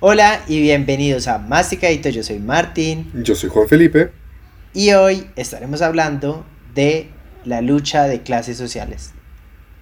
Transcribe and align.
Hola 0.00 0.42
y 0.46 0.60
bienvenidos 0.60 1.26
a 1.26 1.38
Masticadito, 1.38 2.10
yo 2.10 2.22
soy 2.22 2.38
Martín. 2.38 3.10
Yo 3.14 3.34
soy 3.34 3.48
Juan 3.48 3.66
Felipe. 3.66 4.12
Y 4.74 4.92
hoy 4.92 5.26
estaremos 5.36 5.80
hablando 5.80 6.44
de 6.74 7.08
la 7.46 7.62
lucha 7.62 8.04
de 8.04 8.22
clases 8.22 8.58
sociales. 8.58 9.12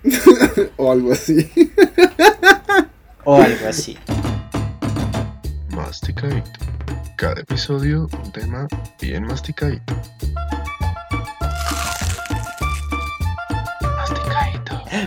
o 0.77 0.93
algo 0.93 1.13
así. 1.13 1.51
o 3.25 3.43
algo 3.43 3.67
así. 3.69 3.99
Masticadito. 5.71 6.61
Cada 7.17 7.41
episodio 7.41 8.09
un 8.23 8.31
tema 8.31 8.69
bien 9.01 9.25
masticadito. 9.25 9.95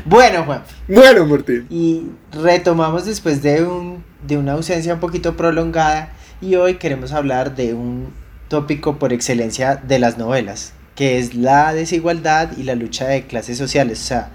Bueno, 0.05 0.43
Juan. 0.43 0.63
Bueno, 0.87 1.25
Martín. 1.25 1.67
Y 1.69 2.07
retomamos 2.31 3.05
después 3.05 3.41
de, 3.41 3.63
un, 3.63 4.03
de 4.25 4.37
una 4.37 4.53
ausencia 4.53 4.93
un 4.93 4.99
poquito 4.99 5.37
prolongada 5.37 6.11
y 6.41 6.55
hoy 6.55 6.75
queremos 6.75 7.11
hablar 7.11 7.55
de 7.55 7.73
un 7.73 8.13
tópico 8.47 8.97
por 8.97 9.13
excelencia 9.13 9.75
de 9.75 9.99
las 9.99 10.17
novelas, 10.17 10.73
que 10.95 11.19
es 11.19 11.33
la 11.33 11.73
desigualdad 11.73 12.51
y 12.57 12.63
la 12.63 12.75
lucha 12.75 13.07
de 13.07 13.27
clases 13.27 13.57
sociales. 13.57 14.01
O 14.01 14.05
sea, 14.05 14.29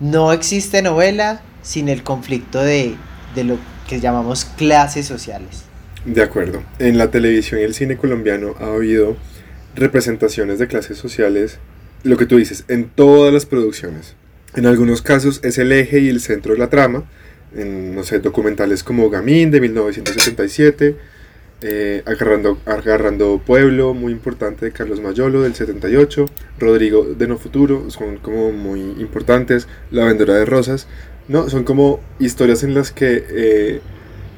no 0.00 0.32
existe 0.32 0.82
novela 0.82 1.40
sin 1.62 1.88
el 1.88 2.02
conflicto 2.02 2.60
de, 2.60 2.94
de 3.34 3.44
lo 3.44 3.58
que 3.88 4.00
llamamos 4.00 4.44
clases 4.44 5.06
sociales. 5.06 5.64
De 6.04 6.22
acuerdo. 6.22 6.62
En 6.78 6.96
la 6.96 7.10
televisión 7.10 7.60
y 7.60 7.64
el 7.64 7.74
cine 7.74 7.96
colombiano 7.96 8.54
ha 8.60 8.66
habido 8.66 9.16
representaciones 9.74 10.58
de 10.58 10.68
clases 10.68 10.98
sociales, 10.98 11.58
lo 12.02 12.16
que 12.16 12.26
tú 12.26 12.36
dices, 12.36 12.64
en 12.68 12.88
todas 12.88 13.32
las 13.32 13.46
producciones. 13.46 14.14
En 14.56 14.66
algunos 14.66 15.02
casos 15.02 15.40
es 15.42 15.58
el 15.58 15.72
eje 15.72 16.00
y 16.00 16.08
el 16.08 16.20
centro 16.20 16.54
de 16.54 16.58
la 16.58 16.70
trama, 16.70 17.04
en, 17.54 17.94
no 17.94 18.02
sé, 18.02 18.18
documentales 18.18 18.82
como 18.82 19.10
Gamín 19.10 19.50
de 19.50 19.60
1977, 19.60 20.96
eh, 21.60 22.02
agarrando, 22.06 22.58
agarrando 22.66 23.42
Pueblo, 23.44 23.92
muy 23.92 24.12
importante 24.12 24.64
de 24.64 24.72
Carlos 24.72 25.00
Mayolo 25.00 25.42
del 25.42 25.54
78, 25.54 26.26
Rodrigo 26.58 27.04
de 27.04 27.26
No 27.26 27.36
Futuro, 27.36 27.90
son 27.90 28.18
como 28.18 28.52
muy 28.52 28.80
importantes, 29.00 29.68
La 29.90 30.04
Vendedora 30.04 30.38
de 30.38 30.44
Rosas, 30.44 30.86
¿no? 31.26 31.50
Son 31.50 31.64
como 31.64 32.00
historias 32.18 32.62
en 32.62 32.74
las 32.74 32.90
que 32.90 33.24
eh, 33.28 33.80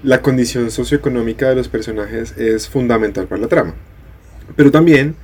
la 0.02 0.22
condición 0.22 0.70
socioeconómica 0.70 1.48
de 1.50 1.56
los 1.56 1.68
personajes 1.68 2.36
es 2.36 2.68
fundamental 2.68 3.26
para 3.26 3.42
la 3.42 3.48
trama. 3.48 3.74
Pero 4.56 4.70
también, 4.70 5.14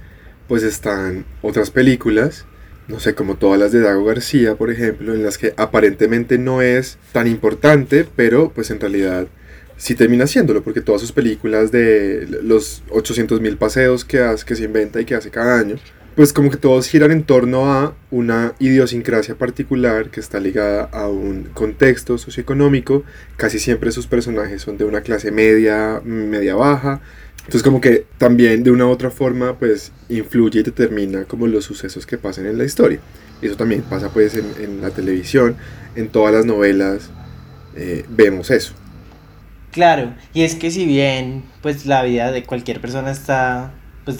pues 0.49 0.63
están 0.63 1.25
otras 1.43 1.71
películas 1.71 2.47
no 2.89 3.01
sé, 3.01 3.15
como 3.15 3.37
todas 3.37 3.59
las 3.59 3.73
de 3.73 3.81
Dago 3.81 4.05
García, 4.05 4.55
por 4.55 4.71
ejemplo, 4.71 5.15
en 5.15 5.23
las 5.23 5.39
que 5.39 5.55
aparentemente 5.57 6.39
no 6.39 6.63
es 6.63 6.99
tan 7.13 7.27
importante, 7.27 8.07
pero 8.17 8.53
pues 8.55 8.71
en 8.71 8.81
realidad 8.81 9.27
sí 9.77 9.95
termina 9.95 10.27
siéndolo, 10.27 10.63
porque 10.63 10.81
todas 10.81 11.01
sus 11.01 11.13
películas 11.13 11.73
de 11.73 12.27
los 12.43 12.83
800 12.91 13.41
mil 13.41 13.57
paseos 13.57 14.05
que, 14.05 14.21
hace, 14.21 14.45
que 14.45 14.57
se 14.57 14.65
inventa 14.65 15.01
y 15.01 15.05
que 15.05 15.15
hace 15.15 15.31
cada 15.31 15.59
año, 15.59 15.77
pues 16.15 16.33
como 16.33 16.51
que 16.51 16.57
todos 16.57 16.89
giran 16.89 17.11
en 17.11 17.25
torno 17.25 17.71
a 17.71 17.95
una 18.11 18.55
idiosincrasia 18.59 19.35
particular 19.35 20.09
que 20.09 20.21
está 20.21 20.41
ligada 20.41 20.85
a 20.85 21.09
un 21.09 21.45
contexto 21.53 22.17
socioeconómico, 22.17 23.05
casi 23.37 23.59
siempre 23.59 23.93
sus 23.93 24.07
personajes 24.07 24.63
son 24.63 24.79
de 24.79 24.85
una 24.85 25.03
clase 25.03 25.31
media, 25.31 26.01
media 26.05 26.55
baja, 26.55 27.03
entonces 27.47 27.63
como 27.63 27.81
que 27.81 28.07
también 28.19 28.65
de 28.65 28.73
una 28.73 28.87
u 28.87 28.91
otra 28.91 29.11
forma 29.11 29.57
pues 29.57 29.93
influye 30.09 30.61
y 30.61 30.63
determina 30.65 31.25
como 31.27 31.47
los 31.47 31.65
sucesos 31.65 32.05
que 32.05 32.19
pasan 32.19 32.47
en 32.47 32.59
la 32.59 32.65
historia. 32.65 32.99
Eso 33.41 33.57
también 33.57 33.83
pasa 33.83 34.09
pues 34.09 34.35
en, 34.35 34.81
la 34.83 34.91
televisión, 34.91 35.57
en 35.95 36.09
todas 36.09 36.35
las 36.35 36.45
novelas 36.45 37.11
eh, 37.77 38.05
vemos 38.09 38.51
eso. 38.51 38.75
Claro, 39.71 40.13
y 40.35 40.43
es 40.43 40.57
que 40.57 40.73
si 40.73 40.87
bien 40.87 41.45
pues 41.63 41.87
la 41.87 42.03
vida 42.03 42.33
de 42.33 42.43
cualquier 42.43 42.81
persona 42.81 43.13
está 43.13 43.73
pues 44.05 44.19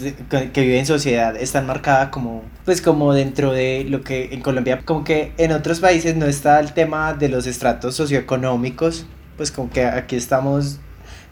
que 0.53 0.61
vive 0.63 0.79
en 0.79 0.87
sociedad 0.87 1.37
está 1.37 1.63
marcada 1.63 2.11
como 2.11 2.43
pues 2.65 2.81
como 2.81 3.13
dentro 3.15 3.53
de 3.53 3.87
lo 3.89 4.03
que 4.03 4.31
en 4.33 4.41
Colombia 4.41 4.83
como 4.85 5.05
que 5.05 5.33
en 5.39 5.53
otros 5.53 5.79
países 5.79 6.17
no 6.17 6.27
está 6.27 6.59
el 6.59 6.75
tema 6.75 7.15
de 7.15 7.29
los 7.29 7.47
estratos 7.47 7.95
socioeconómicos 7.95 9.07
pues 9.37 9.53
como 9.53 9.71
que 9.71 9.85
aquí 9.85 10.17
estamos 10.17 10.81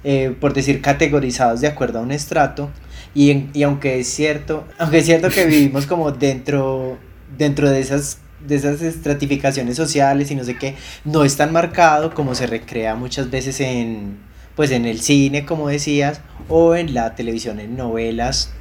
eh, 0.05 0.35
por 0.39 0.53
decir, 0.55 0.81
categorizados 0.81 1.61
de 1.61 1.69
acuerdo 1.69 1.99
a 1.99 2.03
un 2.03 2.13
estrato. 2.13 2.71
Y, 3.15 3.47
y, 3.53 3.63
aunque 3.63 4.01
es 4.01 4.09
cierto, 4.09 4.65
aunque 4.79 4.99
es 4.99 5.07
cierto 5.07 5.31
que 5.31 5.47
vivimos 5.47 5.87
como 5.87 6.13
dentro, 6.13 6.99
dentro 7.37 7.71
de 7.71 7.81
esas 7.81 8.19
de 8.47 8.57
esas 8.57 8.83
estratificaciones 8.83 9.77
sociales 9.77 10.31
y 10.31 10.35
no 10.35 10.45
sé 10.45 10.57
qué, 10.57 10.75
no 11.05 11.25
es 11.25 11.37
tan 11.37 11.53
marcado 11.53 12.13
como 12.13 12.35
se 12.35 12.47
recrea 12.47 12.95
muchas 12.95 13.31
veces 13.31 13.61
en, 13.61 14.19
pues 14.55 14.71
en 14.71 14.85
el 14.85 15.01
cine, 15.01 15.45
como 15.45 15.69
decías, 15.69 16.21
o 16.49 16.75
en 16.75 16.95
la 16.95 17.15
televisión, 17.15 17.59
en 17.61 17.77
novelas, 17.77 18.53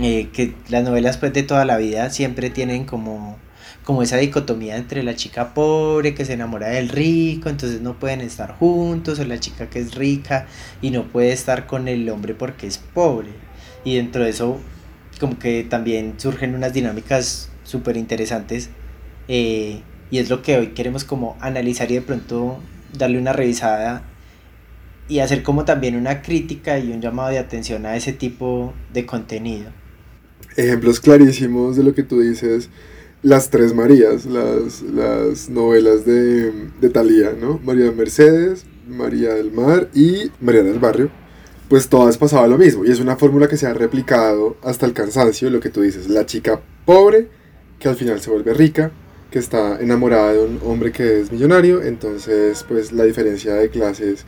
eh, 0.00 0.28
que 0.32 0.54
las 0.68 0.84
novelas 0.84 1.16
pues 1.16 1.32
de 1.32 1.42
toda 1.42 1.64
la 1.64 1.76
vida 1.76 2.10
siempre 2.10 2.50
tienen 2.50 2.84
como 2.84 3.38
como 3.88 4.02
esa 4.02 4.18
dicotomía 4.18 4.76
entre 4.76 5.02
la 5.02 5.16
chica 5.16 5.54
pobre 5.54 6.12
que 6.14 6.26
se 6.26 6.34
enamora 6.34 6.68
del 6.68 6.90
rico, 6.90 7.48
entonces 7.48 7.80
no 7.80 7.98
pueden 7.98 8.20
estar 8.20 8.54
juntos, 8.58 9.18
o 9.18 9.24
la 9.24 9.40
chica 9.40 9.70
que 9.70 9.78
es 9.78 9.94
rica 9.94 10.46
y 10.82 10.90
no 10.90 11.04
puede 11.04 11.32
estar 11.32 11.66
con 11.66 11.88
el 11.88 12.06
hombre 12.10 12.34
porque 12.34 12.66
es 12.66 12.76
pobre. 12.76 13.30
Y 13.84 13.96
dentro 13.96 14.24
de 14.24 14.28
eso, 14.28 14.58
como 15.18 15.38
que 15.38 15.64
también 15.64 16.12
surgen 16.18 16.54
unas 16.54 16.74
dinámicas 16.74 17.48
súper 17.64 17.96
interesantes. 17.96 18.68
Eh, 19.26 19.80
y 20.10 20.18
es 20.18 20.28
lo 20.28 20.42
que 20.42 20.58
hoy 20.58 20.66
queremos 20.74 21.04
como 21.04 21.38
analizar 21.40 21.90
y 21.90 21.94
de 21.94 22.02
pronto 22.02 22.60
darle 22.92 23.18
una 23.18 23.32
revisada 23.32 24.02
y 25.08 25.20
hacer 25.20 25.42
como 25.42 25.64
también 25.64 25.96
una 25.96 26.20
crítica 26.20 26.78
y 26.78 26.92
un 26.92 27.00
llamado 27.00 27.30
de 27.30 27.38
atención 27.38 27.86
a 27.86 27.96
ese 27.96 28.12
tipo 28.12 28.74
de 28.92 29.06
contenido. 29.06 29.70
Ejemplos 30.58 31.00
clarísimos 31.00 31.78
de 31.78 31.84
lo 31.84 31.94
que 31.94 32.02
tú 32.02 32.20
dices 32.20 32.68
las 33.22 33.50
tres 33.50 33.74
Marías, 33.74 34.26
las, 34.26 34.82
las 34.82 35.48
novelas 35.48 36.04
de, 36.04 36.52
de 36.80 36.90
Thalía, 36.90 37.32
¿no? 37.38 37.58
María 37.64 37.90
Mercedes, 37.90 38.64
María 38.88 39.34
del 39.34 39.50
Mar 39.50 39.88
y 39.94 40.30
María 40.40 40.62
del 40.62 40.78
Barrio, 40.78 41.10
pues 41.68 41.88
todas 41.88 42.16
pasaba 42.16 42.46
lo 42.46 42.58
mismo. 42.58 42.84
Y 42.84 42.90
es 42.90 43.00
una 43.00 43.16
fórmula 43.16 43.48
que 43.48 43.56
se 43.56 43.66
ha 43.66 43.74
replicado 43.74 44.56
hasta 44.62 44.86
el 44.86 44.92
cansancio, 44.92 45.50
lo 45.50 45.60
que 45.60 45.70
tú 45.70 45.82
dices, 45.82 46.08
la 46.08 46.26
chica 46.26 46.60
pobre 46.84 47.28
que 47.78 47.88
al 47.88 47.96
final 47.96 48.20
se 48.20 48.30
vuelve 48.30 48.54
rica, 48.54 48.90
que 49.30 49.38
está 49.38 49.80
enamorada 49.80 50.32
de 50.32 50.40
un 50.40 50.60
hombre 50.64 50.90
que 50.90 51.20
es 51.20 51.30
millonario, 51.30 51.82
entonces 51.82 52.64
pues 52.66 52.92
la 52.92 53.04
diferencia 53.04 53.54
de 53.54 53.68
clases, 53.68 54.24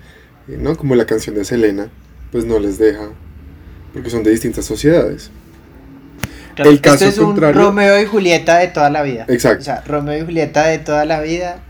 ¿no? 0.47 0.77
Como 0.77 0.95
la 0.95 1.07
canción 1.07 1.35
de 1.35 1.45
Selena, 1.45 1.91
pues 2.31 2.45
no 2.45 2.59
les 2.59 2.79
deja, 2.79 3.09
porque 3.93 4.11
son 4.11 4.23
de 4.23 4.31
distintas 4.31 4.67
sociedades 4.67 5.31
el 6.65 6.81
caso 6.81 7.07
es 7.07 7.19
un 7.19 7.37
Romeo 7.37 8.01
y 8.01 8.07
Julieta 8.07 8.59
de 8.59 8.69
toda 8.69 8.91
la 8.91 9.03
vida. 9.03 9.27
Exacto. 9.29 9.61
O 9.61 9.65
sea, 9.65 9.83
Romeo 9.87 10.19
y 10.19 10.25
Julieta 10.25 10.67
de 10.67 10.79
toda 10.79 11.05
la 11.05 11.21
vida. 11.21 11.61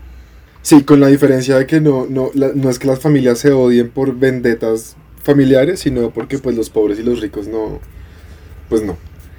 Sí, 0.61 0.83
con 0.83 0.99
la 0.99 1.07
diferencia 1.07 1.57
de 1.57 1.65
que 1.65 1.81
no, 1.81 2.05
no, 2.07 2.29
no 2.33 2.69
es 2.69 2.77
que 2.77 2.87
las 2.87 2.99
familias 2.99 3.39
se 3.39 3.51
odien 3.51 3.89
por 3.89 4.15
vendetas 4.15 4.95
familiares, 5.23 5.79
sino 5.79 6.11
porque 6.11 6.37
pues 6.37 6.55
los 6.55 6.69
pobres 6.69 6.99
y 6.99 7.03
los 7.03 7.19
ricos 7.19 7.47
no, 7.47 7.79
pues 8.69 8.83
no. 8.83 8.97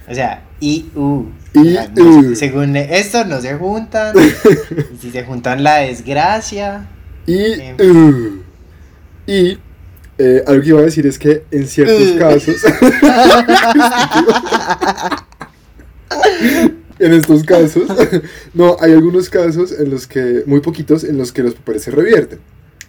O 0.09 0.15
sea, 0.15 0.43
y 0.61 0.87
u. 0.95 1.27
Y, 1.55 2.35
Según 2.35 2.77
esto 2.77 3.25
no 3.25 3.41
se 3.41 3.55
juntan. 3.55 4.15
si 5.01 5.11
se 5.11 5.25
juntan 5.25 5.63
la 5.63 5.79
desgracia. 5.79 6.87
Y 7.27 7.37
Y 9.27 9.59
eh, 10.19 10.45
algo 10.47 10.63
que 10.63 10.69
iba 10.69 10.81
a 10.81 10.85
decir 10.85 11.07
es 11.07 11.19
que 11.19 11.45
en 11.51 11.67
ciertos 11.67 12.13
casos. 12.19 12.57
en 16.99 17.13
estos 17.13 17.45
casos, 17.45 17.89
no, 18.55 18.77
hay 18.81 18.93
algunos 18.93 19.29
casos 19.31 19.73
en 19.73 19.91
los 19.91 20.07
que, 20.07 20.43
muy 20.47 20.61
poquitos, 20.61 21.05
en 21.05 21.19
los 21.19 21.33
que 21.33 21.43
los 21.43 21.55
papeles 21.55 21.83
se 21.83 21.91
revierten. 21.91 22.41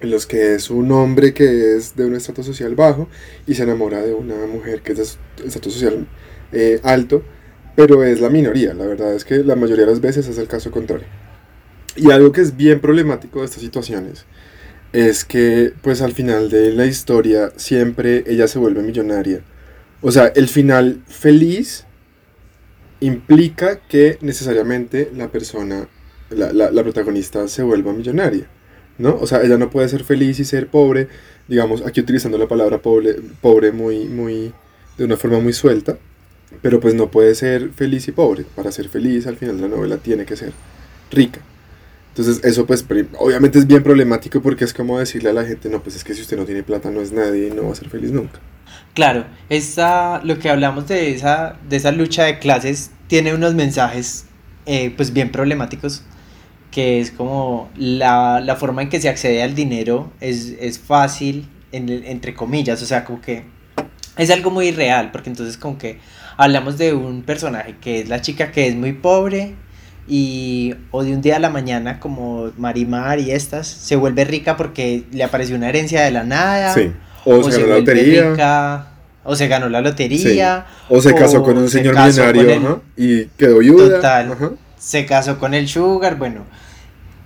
En 0.01 0.11
los 0.11 0.25
que 0.25 0.55
es 0.55 0.69
un 0.69 0.91
hombre 0.91 1.33
que 1.33 1.75
es 1.75 1.95
de 1.95 2.05
un 2.05 2.15
estrato 2.15 2.43
social 2.43 2.75
bajo 2.75 3.07
y 3.47 3.55
se 3.55 3.63
enamora 3.63 4.01
de 4.01 4.13
una 4.13 4.35
mujer 4.47 4.81
que 4.81 4.91
es 4.91 4.97
de 4.97 5.45
estrato 5.45 5.69
social 5.69 6.07
eh, 6.51 6.79
alto, 6.83 7.23
pero 7.75 8.03
es 8.03 8.19
la 8.19 8.29
minoría. 8.29 8.73
La 8.73 8.85
verdad 8.85 9.13
es 9.13 9.23
que 9.23 9.43
la 9.43 9.55
mayoría 9.55 9.85
de 9.85 9.91
las 9.91 10.01
veces 10.01 10.27
es 10.27 10.37
el 10.37 10.47
caso 10.47 10.71
contrario. 10.71 11.07
Y 11.95 12.11
algo 12.11 12.31
que 12.31 12.41
es 12.41 12.57
bien 12.57 12.81
problemático 12.81 13.39
de 13.39 13.45
estas 13.45 13.61
situaciones 13.61 14.25
es 14.91 15.25
que, 15.25 15.73
pues 15.81 16.01
al 16.01 16.13
final 16.13 16.49
de 16.49 16.71
la 16.71 16.85
historia, 16.85 17.51
siempre 17.55 18.23
ella 18.27 18.47
se 18.47 18.59
vuelve 18.59 18.83
millonaria. 18.83 19.41
O 20.01 20.11
sea, 20.11 20.27
el 20.35 20.47
final 20.47 21.01
feliz 21.07 21.85
implica 23.03 23.79
que 23.79 24.17
necesariamente 24.21 25.11
la 25.15 25.29
persona, 25.29 25.87
la, 26.29 26.51
la, 26.53 26.83
protagonista 26.83 27.47
se 27.47 27.61
vuelva 27.61 27.91
millonaria, 27.91 28.47
¿no? 28.97 29.17
O 29.19 29.27
sea, 29.27 29.41
ella 29.41 29.57
no 29.57 29.69
puede 29.69 29.89
ser 29.89 30.03
feliz 30.03 30.39
y 30.39 30.45
ser 30.45 30.67
pobre, 30.67 31.09
digamos, 31.47 31.85
aquí 31.85 31.99
utilizando 31.99 32.37
la 32.37 32.47
palabra 32.47 32.81
pobre, 32.81 33.15
pobre 33.41 33.71
muy, 33.71 34.05
muy, 34.05 34.53
de 34.97 35.05
una 35.05 35.17
forma 35.17 35.39
muy 35.39 35.53
suelta, 35.53 35.97
pero 36.61 36.79
pues 36.79 36.93
no 36.93 37.11
puede 37.11 37.35
ser 37.35 37.71
feliz 37.71 38.07
y 38.07 38.13
pobre. 38.13 38.45
Para 38.55 38.71
ser 38.71 38.87
feliz 38.87 39.27
al 39.27 39.35
final 39.35 39.57
de 39.57 39.63
la 39.63 39.75
novela 39.75 39.97
tiene 39.97 40.25
que 40.25 40.37
ser 40.37 40.53
rica. 41.11 41.41
Entonces 42.15 42.41
eso 42.43 42.67
pues 42.67 42.85
obviamente 43.17 43.57
es 43.57 43.65
bien 43.65 43.81
problemático 43.81 44.39
porque 44.39 44.65
es 44.65 44.73
como 44.73 44.99
decirle 44.99 45.31
a 45.31 45.33
la 45.33 45.45
gente, 45.45 45.67
no, 45.67 45.81
pues 45.81 45.95
es 45.95 46.03
que 46.03 46.13
si 46.13 46.21
usted 46.21 46.37
no 46.37 46.45
tiene 46.45 46.61
plata 46.61 46.91
no 46.91 47.01
es 47.01 47.11
nadie 47.11 47.47
y 47.47 47.51
no 47.51 47.63
va 47.65 47.71
a 47.71 47.75
ser 47.75 47.89
feliz 47.89 48.11
nunca. 48.11 48.39
Claro, 48.93 49.25
esa, 49.49 50.23
lo 50.23 50.37
que 50.37 50.49
hablamos 50.49 50.87
de 50.87 51.11
esa, 51.11 51.57
de 51.67 51.75
esa 51.75 51.91
lucha 51.91 52.25
de 52.25 52.37
clases 52.37 52.91
tiene 53.07 53.33
unos 53.33 53.55
mensajes 53.55 54.25
eh, 54.67 54.93
pues 54.95 55.11
bien 55.11 55.31
problemáticos, 55.31 56.03
que 56.69 56.99
es 56.99 57.09
como 57.09 57.71
la, 57.75 58.39
la 58.41 58.57
forma 58.57 58.83
en 58.83 58.89
que 58.89 59.01
se 59.01 59.09
accede 59.09 59.41
al 59.41 59.55
dinero 59.55 60.11
es, 60.19 60.53
es 60.59 60.77
fácil, 60.77 61.49
en 61.71 61.89
entre 61.89 62.35
comillas, 62.35 62.83
o 62.83 62.85
sea, 62.85 63.03
como 63.05 63.21
que 63.21 63.45
es 64.17 64.29
algo 64.29 64.51
muy 64.51 64.69
real, 64.69 65.09
porque 65.11 65.31
entonces 65.31 65.57
como 65.57 65.79
que 65.79 65.97
hablamos 66.37 66.77
de 66.77 66.93
un 66.93 67.23
personaje 67.23 67.77
que 67.81 68.01
es 68.01 68.09
la 68.09 68.21
chica 68.21 68.51
que 68.51 68.67
es 68.67 68.75
muy 68.75 68.93
pobre 68.93 69.55
y 70.07 70.75
o 70.91 71.03
de 71.03 71.13
un 71.13 71.21
día 71.21 71.37
a 71.37 71.39
la 71.39 71.49
mañana 71.49 71.99
como 71.99 72.51
Marimar 72.57 73.19
y 73.19 73.31
estas 73.31 73.67
se 73.67 73.95
vuelve 73.95 74.25
rica 74.25 74.57
porque 74.57 75.03
le 75.11 75.23
apareció 75.23 75.55
una 75.55 75.69
herencia 75.69 76.01
de 76.01 76.11
la 76.11 76.23
nada 76.23 76.73
Sí. 76.73 76.91
O, 77.25 77.41
se 77.49 77.61
ganó 77.61 77.67
la 77.73 77.77
lotería. 77.79 78.31
rica, 78.31 78.87
o 79.23 79.35
se 79.35 79.47
ganó 79.47 79.69
la 79.69 79.79
lotería, 79.79 80.65
O 80.89 80.99
se 81.01 81.15
casó 81.15 81.39
o 81.39 81.43
con 81.43 81.57
un 81.57 81.69
se 81.69 81.77
señor 81.77 81.95
millonario 81.95 82.41
con 82.43 82.51
el- 82.51 82.65
ajá, 82.65 82.77
y 82.97 83.25
quedó 83.37 83.59
viuda. 83.59 83.95
Total. 83.95 84.31
ajá. 84.33 84.51
se 84.77 85.05
casó 85.05 85.39
con 85.39 85.53
el 85.53 85.69
sugar, 85.69 86.17
bueno. 86.17 86.41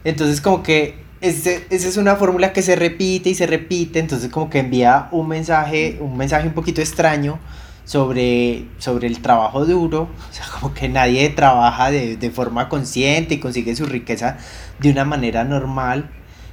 Entonces 0.04 0.40
como 0.42 0.62
que 0.62 1.00
ese- 1.22 1.66
esa 1.72 1.88
es 1.88 1.98
una 1.98 2.16
fórmula 2.16 2.54
que 2.54 2.62
se 2.62 2.76
repite 2.76 3.32
y 3.32 3.34
se 3.36 3.48
repite, 3.48 3.98
entonces 3.98 4.30
como 4.30 4.52
que 4.52 4.60
envía 4.60 5.08
un 5.12 5.28
mensaje, 5.28 5.98
un 6.00 6.16
mensaje 6.16 6.48
un 6.48 6.54
poquito 6.54 6.80
extraño 6.82 7.40
sobre, 7.88 8.66
sobre 8.80 9.08
el 9.08 9.22
trabajo 9.22 9.66
duro, 9.66 10.10
o 10.30 10.34
sea, 10.34 10.46
como 10.60 10.74
que 10.74 10.90
nadie 10.90 11.30
trabaja 11.30 11.90
de, 11.90 12.18
de 12.18 12.30
forma 12.32 12.68
consciente 12.68 13.36
y 13.36 13.40
consigue 13.40 13.76
su 13.78 13.86
riqueza 13.86 14.38
de 14.80 14.92
una 14.92 15.06
manera 15.06 15.46
normal. 15.46 16.10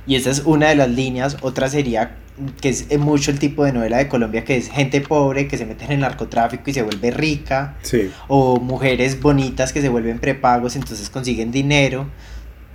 Y 0.06 0.14
esa 0.14 0.30
es 0.30 0.42
una 0.44 0.68
de 0.68 0.76
las 0.76 0.88
líneas, 0.90 1.36
otra 1.42 1.68
sería 1.68 2.16
que 2.60 2.68
es 2.68 2.98
mucho 2.98 3.30
el 3.32 3.38
tipo 3.38 3.64
de 3.64 3.72
novela 3.72 3.96
de 3.98 4.08
Colombia 4.08 4.44
que 4.44 4.56
es 4.56 4.68
gente 4.68 5.00
pobre 5.00 5.46
que 5.46 5.56
se 5.56 5.66
mete 5.66 5.84
en 5.84 5.92
el 5.92 6.00
narcotráfico 6.00 6.68
y 6.68 6.74
se 6.74 6.82
vuelve 6.82 7.12
rica 7.12 7.76
Sí. 7.82 8.10
o 8.26 8.58
mujeres 8.58 9.20
bonitas 9.20 9.72
que 9.72 9.80
se 9.80 9.88
vuelven 9.88 10.18
prepagos, 10.18 10.74
entonces 10.76 11.10
consiguen 11.10 11.50
dinero. 11.52 12.06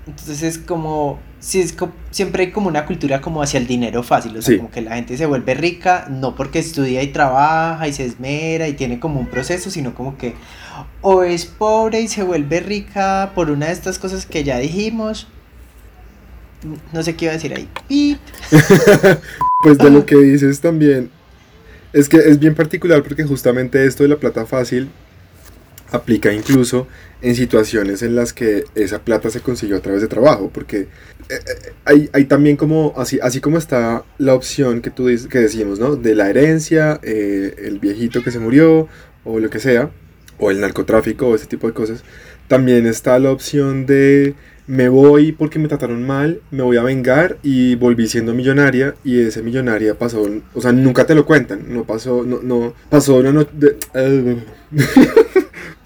Entonces 0.09 0.43
es 0.43 0.57
como, 0.57 1.19
sí, 1.39 1.61
es 1.61 1.73
co- 1.73 1.91
siempre 2.11 2.45
hay 2.45 2.51
como 2.51 2.67
una 2.67 2.85
cultura 2.85 3.21
como 3.21 3.41
hacia 3.41 3.59
el 3.59 3.67
dinero 3.67 4.01
fácil, 4.03 4.35
o 4.37 4.41
sea, 4.41 4.53
Sí. 4.53 4.57
como 4.57 4.71
que 4.71 4.81
la 4.81 4.95
gente 4.95 5.15
se 5.17 5.25
vuelve 5.25 5.53
rica, 5.53 6.07
no 6.09 6.35
porque 6.35 6.59
estudia 6.59 7.01
y 7.03 7.07
trabaja 7.07 7.87
y 7.87 7.93
se 7.93 8.05
esmera 8.05 8.67
y 8.67 8.73
tiene 8.73 8.99
como 8.99 9.19
un 9.19 9.27
proceso, 9.27 9.69
sino 9.69 9.93
como 9.93 10.17
que 10.17 10.33
o 11.01 11.23
es 11.23 11.45
pobre 11.45 12.01
y 12.01 12.07
se 12.07 12.23
vuelve 12.23 12.59
rica 12.59 13.31
por 13.35 13.51
una 13.51 13.67
de 13.67 13.73
estas 13.73 13.99
cosas 13.99 14.25
que 14.25 14.43
ya 14.43 14.57
dijimos. 14.57 15.27
No 16.91 17.03
sé 17.03 17.15
qué 17.15 17.25
iba 17.25 17.31
a 17.33 17.35
decir 17.37 17.53
ahí. 17.53 17.69
Pues 19.61 19.77
de 19.77 19.89
lo 19.89 20.05
que 20.05 20.15
dices 20.15 20.61
también, 20.61 21.09
es 21.91 22.07
que 22.07 22.15
es 22.17 22.39
bien 22.39 22.55
particular 22.55 23.03
porque 23.03 23.23
justamente 23.25 23.85
esto 23.85 24.03
de 24.03 24.09
la 24.09 24.15
plata 24.15 24.45
fácil 24.45 24.89
aplica 25.91 26.33
incluso 26.33 26.87
en 27.21 27.35
situaciones 27.35 28.01
en 28.01 28.15
las 28.15 28.33
que 28.33 28.65
esa 28.75 28.99
plata 28.99 29.29
se 29.29 29.41
consiguió 29.41 29.77
a 29.77 29.81
través 29.81 30.01
de 30.01 30.07
trabajo, 30.07 30.49
porque 30.53 30.81
eh, 30.81 30.87
eh, 31.29 31.73
hay, 31.85 32.09
hay 32.13 32.25
también 32.25 32.55
como, 32.55 32.93
así, 32.97 33.19
así 33.21 33.41
como 33.41 33.57
está 33.57 34.03
la 34.17 34.33
opción 34.33 34.81
que 34.81 34.89
tú 34.89 35.07
que 35.29 35.39
decimos, 35.39 35.79
¿no? 35.79 35.95
De 35.95 36.15
la 36.15 36.29
herencia, 36.29 36.99
eh, 37.03 37.55
el 37.59 37.79
viejito 37.79 38.23
que 38.23 38.31
se 38.31 38.39
murió, 38.39 38.87
o 39.23 39.39
lo 39.39 39.49
que 39.49 39.59
sea, 39.59 39.91
o 40.37 40.51
el 40.51 40.61
narcotráfico, 40.61 41.27
o 41.27 41.35
ese 41.35 41.45
tipo 41.45 41.67
de 41.67 41.73
cosas, 41.73 42.03
también 42.47 42.87
está 42.87 43.19
la 43.19 43.31
opción 43.31 43.85
de 43.85 44.35
me 44.69 44.87
voy 44.87 45.31
porque 45.31 45.57
me 45.57 45.67
trataron 45.67 46.05
mal, 46.05 46.41
me 46.51 46.61
voy 46.61 46.77
a 46.77 46.83
vengar 46.83 47.37
y 47.41 47.73
volví 47.73 48.07
siendo 48.07 48.35
millonaria 48.35 48.93
y 49.03 49.19
ese 49.19 49.41
millonaria 49.41 49.97
pasó, 49.97 50.23
o 50.53 50.61
sea, 50.61 50.71
nunca 50.71 51.07
te 51.07 51.15
lo 51.15 51.25
cuentan, 51.25 51.73
no 51.73 51.85
pasó, 51.85 52.23
no, 52.23 52.39
no, 52.43 52.75
pasó 52.87 53.15
una 53.15 53.31
noche, 53.31 53.49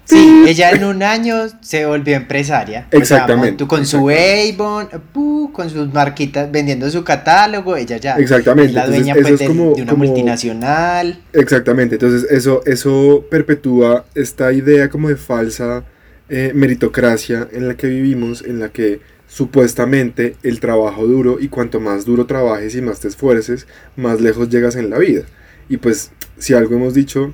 Sí, 0.06 0.44
ella 0.46 0.70
en 0.72 0.84
un 0.84 1.02
año 1.02 1.36
se 1.62 1.86
volvió 1.86 2.14
empresaria. 2.16 2.86
Exactamente, 2.90 3.56
tú 3.56 3.66
con 3.66 3.86
su 3.86 4.10
Avon, 4.10 4.88
con 5.52 5.70
sus 5.70 5.92
marquitas, 5.94 6.50
vendiendo 6.52 6.90
su 6.90 7.02
catálogo, 7.04 7.76
ella 7.76 7.96
ya 7.96 8.16
Exactamente, 8.16 8.68
es 8.70 8.74
la 8.74 8.86
dueña 8.86 9.14
pues, 9.14 9.28
es 9.30 9.38
de, 9.38 9.46
como- 9.46 9.74
de 9.74 9.82
una 9.82 9.92
como- 9.92 10.04
multinacional. 10.04 11.18
Exactamente, 11.32 11.94
entonces 11.94 12.30
eso, 12.30 12.60
eso 12.66 13.24
perpetúa 13.30 14.04
esta 14.14 14.52
idea 14.52 14.90
como 14.90 15.08
de 15.08 15.16
falsa 15.16 15.84
eh, 16.28 16.52
meritocracia 16.54 17.48
en 17.52 17.68
la 17.68 17.74
que 17.76 17.86
vivimos, 17.86 18.42
en 18.42 18.60
la 18.60 18.68
que 18.70 19.00
supuestamente 19.26 20.36
el 20.42 20.60
trabajo 20.60 21.06
duro 21.06 21.38
y 21.40 21.48
cuanto 21.48 21.80
más 21.80 22.04
duro 22.04 22.26
trabajes 22.26 22.74
y 22.74 22.82
más 22.82 23.00
te 23.00 23.08
esfuerces, 23.08 23.66
más 23.96 24.20
lejos 24.20 24.48
llegas 24.48 24.76
en 24.76 24.90
la 24.90 24.98
vida. 24.98 25.22
Y 25.68 25.76
pues 25.78 26.10
si 26.38 26.54
algo 26.54 26.76
hemos 26.76 26.94
dicho 26.94 27.32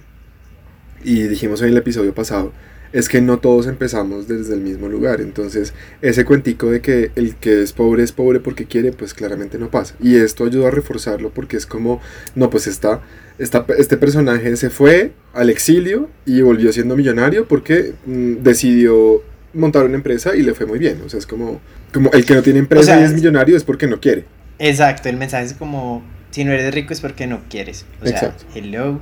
y 1.05 1.23
dijimos 1.25 1.62
en 1.62 1.69
el 1.69 1.76
episodio 1.76 2.14
pasado, 2.14 2.52
es 2.93 3.08
que 3.08 3.20
no 3.20 3.38
todos 3.38 3.67
empezamos 3.67 4.26
desde 4.26 4.55
el 4.55 4.61
mismo 4.61 4.88
lugar. 4.88 5.20
Entonces, 5.20 5.75
ese 6.02 6.25
cuentico 6.25 6.70
de 6.70 6.81
que 6.81 7.12
el 7.14 7.37
que 7.37 7.62
es 7.62 7.73
pobre 7.73 8.02
es 8.02 8.12
pobre 8.12 8.41
porque 8.41 8.67
quiere, 8.67 8.93
pues 8.93 9.14
claramente 9.14 9.58
no 9.58 9.70
pasa. 9.70 9.94
Y 10.00 10.17
esto 10.17 10.44
ayuda 10.44 10.69
a 10.69 10.70
reforzarlo 10.70 11.31
porque 11.31 11.56
es 11.56 11.67
como, 11.67 12.00
no, 12.35 12.50
pues 12.50 12.67
está, 12.67 13.00
está 13.38 13.64
este 13.79 13.97
personaje 13.97 14.56
se 14.56 14.70
fue 14.70 15.12
al 15.32 15.50
exilio 15.50 16.08
y 16.26 16.43
volvió 16.43 16.73
siendo 16.73 16.97
millonario 16.97 17.47
porque 17.47 17.94
mm, 18.06 18.43
decidió 18.43 19.23
montar 19.52 19.85
una 19.85 19.97
empresa 19.97 20.35
y 20.35 20.43
le 20.43 20.55
fue 20.55 20.67
muy 20.67 20.79
bien. 20.79 21.00
O 21.05 21.08
sea, 21.08 21.19
es 21.19 21.26
como, 21.26 21.61
como 21.93 22.11
el 22.12 22.25
que 22.25 22.35
no 22.35 22.43
tiene 22.43 22.58
empresa 22.58 22.82
O 22.82 22.85
sea, 22.87 23.00
y 23.00 23.05
es 23.05 23.12
millonario 23.12 23.56
es 23.56 23.64
porque 23.64 23.87
no 23.87 24.00
quiere. 24.00 24.25
Exacto, 24.58 25.08
el 25.08 25.17
mensaje 25.17 25.47
es 25.47 25.55
como, 25.55 26.02
si 26.31 26.44
no 26.44 26.52
eres 26.52 26.75
rico 26.75 26.93
es 26.93 27.00
porque 27.00 27.26
no 27.26 27.41
quieres. 27.49 27.87
O 28.02 28.06
sea, 28.06 28.35
hello. 28.55 29.00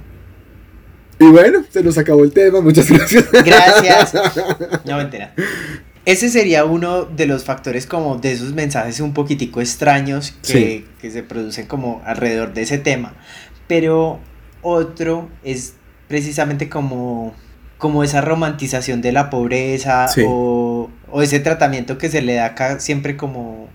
Y 1.21 1.27
bueno, 1.27 1.65
se 1.71 1.83
nos 1.83 1.99
acabó 1.99 2.23
el 2.25 2.33
tema, 2.33 2.61
muchas 2.61 2.91
gracias. 2.91 3.27
Gracias. 3.33 4.13
No, 4.85 4.97
mentira. 4.97 5.35
Ese 6.05 6.29
sería 6.31 6.65
uno 6.65 7.05
de 7.05 7.27
los 7.27 7.45
factores 7.45 7.87
como 7.87 8.17
de 8.17 8.33
esos 8.33 8.55
mensajes 8.55 9.01
un 9.01 9.13
poquitico 9.13 9.61
extraños 9.61 10.33
que, 10.47 10.53
Sí. 10.53 10.87
que 11.01 11.11
se 11.11 11.23
producen 11.23 11.67
como 11.67 12.01
alrededor 12.07 12.55
de 12.55 12.63
ese 12.63 12.79
tema. 12.79 13.15
Pero 13.67 14.19
otro 14.63 15.29
es 15.45 15.75
precisamente 16.09 16.69
como, 16.71 17.35
como 17.77 18.05
esa 18.05 18.21
romantización 18.23 19.03
de 19.03 19.13
la 19.13 19.29
pobreza 19.29 20.09
Sí. 20.09 20.23
o, 20.27 20.89
o 21.11 21.23
ese 21.23 21.41
tratamiento 21.41 21.99
que 21.99 22.09
se 22.09 22.23
le 22.23 22.35
da 22.35 22.47
acá 22.47 22.81
siempre 22.81 23.17
como... 23.17 23.69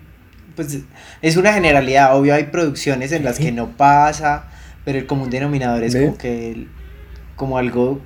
Pues 0.56 0.80
es 1.22 1.36
una 1.38 1.54
generalidad, 1.54 2.16
obvio 2.18 2.34
hay 2.36 2.46
producciones 2.46 3.12
en 3.12 3.24
las 3.24 3.38
que 3.38 3.52
no 3.52 3.76
pasa, 3.76 4.46
pero 4.86 4.98
el 5.00 5.06
común 5.08 5.30
denominador 5.30 5.84
es 5.84 5.94
Ve. 5.94 6.06
como 6.06 6.18
que 6.18 6.52
el- 6.52 6.68
como 7.36 7.58
algo 7.58 8.02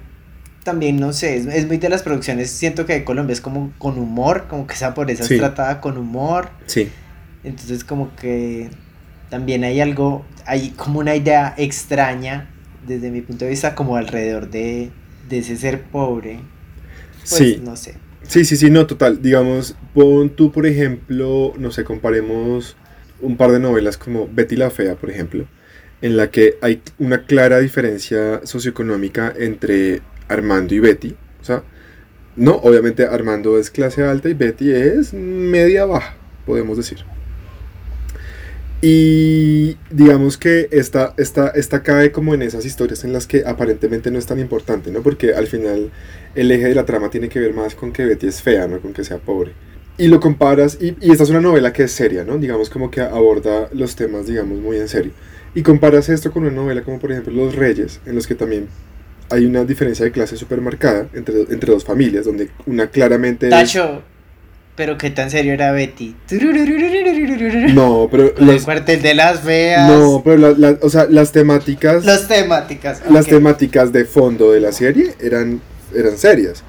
también 0.64 0.98
no 1.00 1.14
sé, 1.14 1.38
es, 1.38 1.46
es 1.46 1.66
muy 1.66 1.78
de 1.78 1.88
las 1.88 2.04
producciones, 2.04 2.52
siento 2.52 2.86
que 2.86 2.94
de 2.94 3.04
Colombia 3.06 3.32
es 3.34 3.40
como 3.42 3.72
con 3.78 3.98
humor, 3.98 4.48
como 4.50 4.68
que 4.68 4.74
esa 4.74 4.94
pobreza 4.94 5.24
Sí. 5.24 5.36
es 5.36 5.40
tratada 5.40 5.80
con 5.80 5.98
humor, 5.98 6.50
Sí, 6.66 6.90
entonces 7.46 7.86
como 7.86 8.14
que 8.18 8.70
también 9.30 9.64
hay 9.64 9.80
algo, 9.80 10.26
hay 10.46 10.72
como 10.72 11.00
una 11.00 11.16
idea 11.16 11.54
extraña 11.58 12.50
desde 12.86 13.12
mi 13.12 13.22
punto 13.22 13.46
de 13.46 13.52
vista 13.52 13.76
como 13.76 13.96
alrededor 13.96 14.50
de, 14.50 14.92
de 15.30 15.38
ese 15.38 15.56
ser 15.56 15.84
pobre, 15.84 16.40
pues 17.20 17.30
sí. 17.30 17.62
no 17.64 17.76
sé. 17.78 17.96
Sí, 18.24 18.44
sí, 18.44 18.58
sí, 18.58 18.70
no, 18.70 18.86
total. 18.88 19.22
Digamos, 19.22 19.76
pon 19.94 20.30
tú, 20.30 20.52
por 20.52 20.66
ejemplo, 20.68 21.54
no 21.58 21.72
sé, 21.72 21.86
comparemos 21.86 22.76
un 23.22 23.38
par 23.38 23.52
de 23.52 23.60
novelas 23.62 23.98
como 23.98 24.28
Betty 24.30 24.58
la 24.58 24.70
Fea, 24.70 24.96
por 24.96 25.10
ejemplo, 25.10 25.46
en 26.02 26.18
la 26.18 26.30
que 26.30 26.58
hay 26.62 26.82
una 27.00 27.26
clara 27.26 27.60
diferencia 27.60 28.42
socioeconómica 28.44 29.34
entre 29.38 30.02
Armando 30.28 30.76
y 30.76 30.80
Betty. 30.80 31.16
O 31.42 31.44
sea, 31.44 31.64
no, 32.36 32.56
obviamente 32.56 33.06
Armando 33.06 33.58
es 33.58 33.72
clase 33.72 34.04
alta 34.04 34.30
y 34.30 34.34
Betty 34.34 34.72
es 34.72 35.14
media 35.14 35.86
baja, 35.86 36.16
podemos 36.46 36.78
decir. 36.78 37.00
Y 38.80 39.76
digamos 39.90 40.38
que 40.38 40.68
esta, 40.72 41.16
esta, 41.18 41.50
esta 41.50 41.82
cae 41.82 42.12
como 42.12 42.36
en 42.36 42.44
esas 42.44 42.64
historias 42.64 43.04
en 43.04 43.12
las 43.12 43.26
que 43.26 43.44
aparentemente 43.44 44.12
no 44.12 44.20
es 44.20 44.28
tan 44.28 44.40
importante, 44.40 44.92
¿no? 44.92 45.02
Porque 45.02 45.34
al 45.34 45.48
final 45.48 45.90
el 46.36 46.52
eje 46.52 46.66
de 46.66 46.76
la 46.76 46.86
trama 46.86 47.10
tiene 47.10 47.28
que 47.28 47.40
ver 47.40 47.56
más 47.56 47.74
con 47.74 47.92
que 47.92 48.06
Betty 48.06 48.28
es 48.28 48.44
fea, 48.44 48.68
no 48.68 48.80
con 48.80 48.94
que 48.94 49.04
sea 49.04 49.18
pobre. 49.18 49.54
Y 49.98 50.08
lo 50.10 50.20
comparas, 50.20 50.78
y, 50.80 50.96
esta 51.02 51.24
es 51.24 51.32
una 51.32 51.42
novela 51.42 51.74
que 51.74 51.84
es 51.84 51.92
seria, 51.92 52.24
¿no? 52.24 52.38
Digamos 52.38 52.70
como 52.70 52.92
que 52.92 53.02
aborda 53.02 53.68
los 53.74 53.96
temas, 53.96 54.28
digamos, 54.28 54.60
muy 54.60 54.78
en 54.78 54.88
serio. 54.88 55.12
Y 55.58 55.64
comparas 55.64 56.08
esto 56.10 56.32
con 56.32 56.44
una 56.44 56.52
novela 56.52 56.84
como 56.84 57.00
por 57.00 57.12
ejemplo 57.12 57.34
Los 57.34 57.56
Reyes, 57.56 58.00
en 58.06 58.14
los 58.14 58.28
que 58.28 58.36
también 58.36 58.68
hay 59.32 59.44
una 59.46 59.64
diferencia 59.66 60.06
de 60.06 60.12
clase 60.12 60.38
súper 60.38 60.62
marcada 60.62 61.08
entre, 61.16 61.42
entre 61.50 61.74
dos 61.74 61.84
familias, 61.84 62.26
donde 62.26 62.50
una 62.68 62.86
claramente... 62.88 63.48
es- 63.48 63.52
Tacho, 63.52 64.04
pero 64.76 65.00
qué 65.00 65.10
tan 65.10 65.32
serio 65.32 65.54
era 65.54 65.72
Betty. 65.72 66.16
No, 67.74 68.08
pero... 68.12 68.36
El 68.38 68.46
las- 68.48 68.64
cuartel 68.66 69.02
de 69.02 69.14
las 69.16 69.40
feas. 69.42 69.90
no, 69.90 70.22
pero 70.24 70.38
la- 70.38 70.52
la- 70.52 70.78
o 70.82 70.90
sea, 70.92 71.08
las 71.10 71.32
temáticas... 71.32 72.06
Las 72.06 72.28
temáticas. 72.28 73.02
las 73.10 73.26
temáticas 73.26 73.92
de 73.92 74.06
fondo 74.06 74.52
de 74.52 74.60
la 74.62 74.72
serie 74.72 75.16
eran, 75.20 75.60
eran 75.96 76.18
serias. 76.18 76.64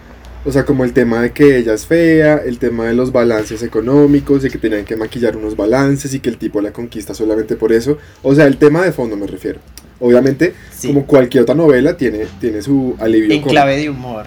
O 0.48 0.50
sea, 0.50 0.64
como 0.64 0.84
el 0.84 0.94
tema 0.94 1.20
de 1.20 1.32
que 1.32 1.58
ella 1.58 1.74
es 1.74 1.84
fea, 1.84 2.38
el 2.38 2.58
tema 2.58 2.86
de 2.86 2.94
los 2.94 3.12
balances 3.12 3.62
económicos, 3.62 4.42
de 4.42 4.48
que 4.48 4.56
tenían 4.56 4.86
que 4.86 4.96
maquillar 4.96 5.36
unos 5.36 5.54
balances 5.54 6.14
y 6.14 6.20
que 6.20 6.30
el 6.30 6.38
tipo 6.38 6.62
la 6.62 6.72
conquista 6.72 7.12
solamente 7.12 7.54
por 7.54 7.70
eso. 7.70 7.98
O 8.22 8.34
sea, 8.34 8.46
el 8.46 8.56
tema 8.56 8.82
de 8.82 8.92
fondo 8.92 9.14
me 9.14 9.26
refiero. 9.26 9.60
Obviamente, 10.00 10.54
Sí. 10.70 10.88
como 10.88 11.04
cualquier 11.06 11.42
otra 11.42 11.54
novela, 11.54 11.98
tiene, 11.98 12.20
tiene 12.40 12.62
su 12.62 12.96
alivio. 12.98 13.30
En 13.30 13.42
clave 13.42 13.76
de 13.76 13.90
humor. 13.90 14.24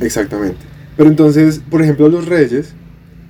Exactamente. 0.00 0.58
Pero 0.96 1.08
entonces, 1.08 1.60
por 1.70 1.80
ejemplo, 1.80 2.08
Los 2.08 2.26
Reyes, 2.26 2.74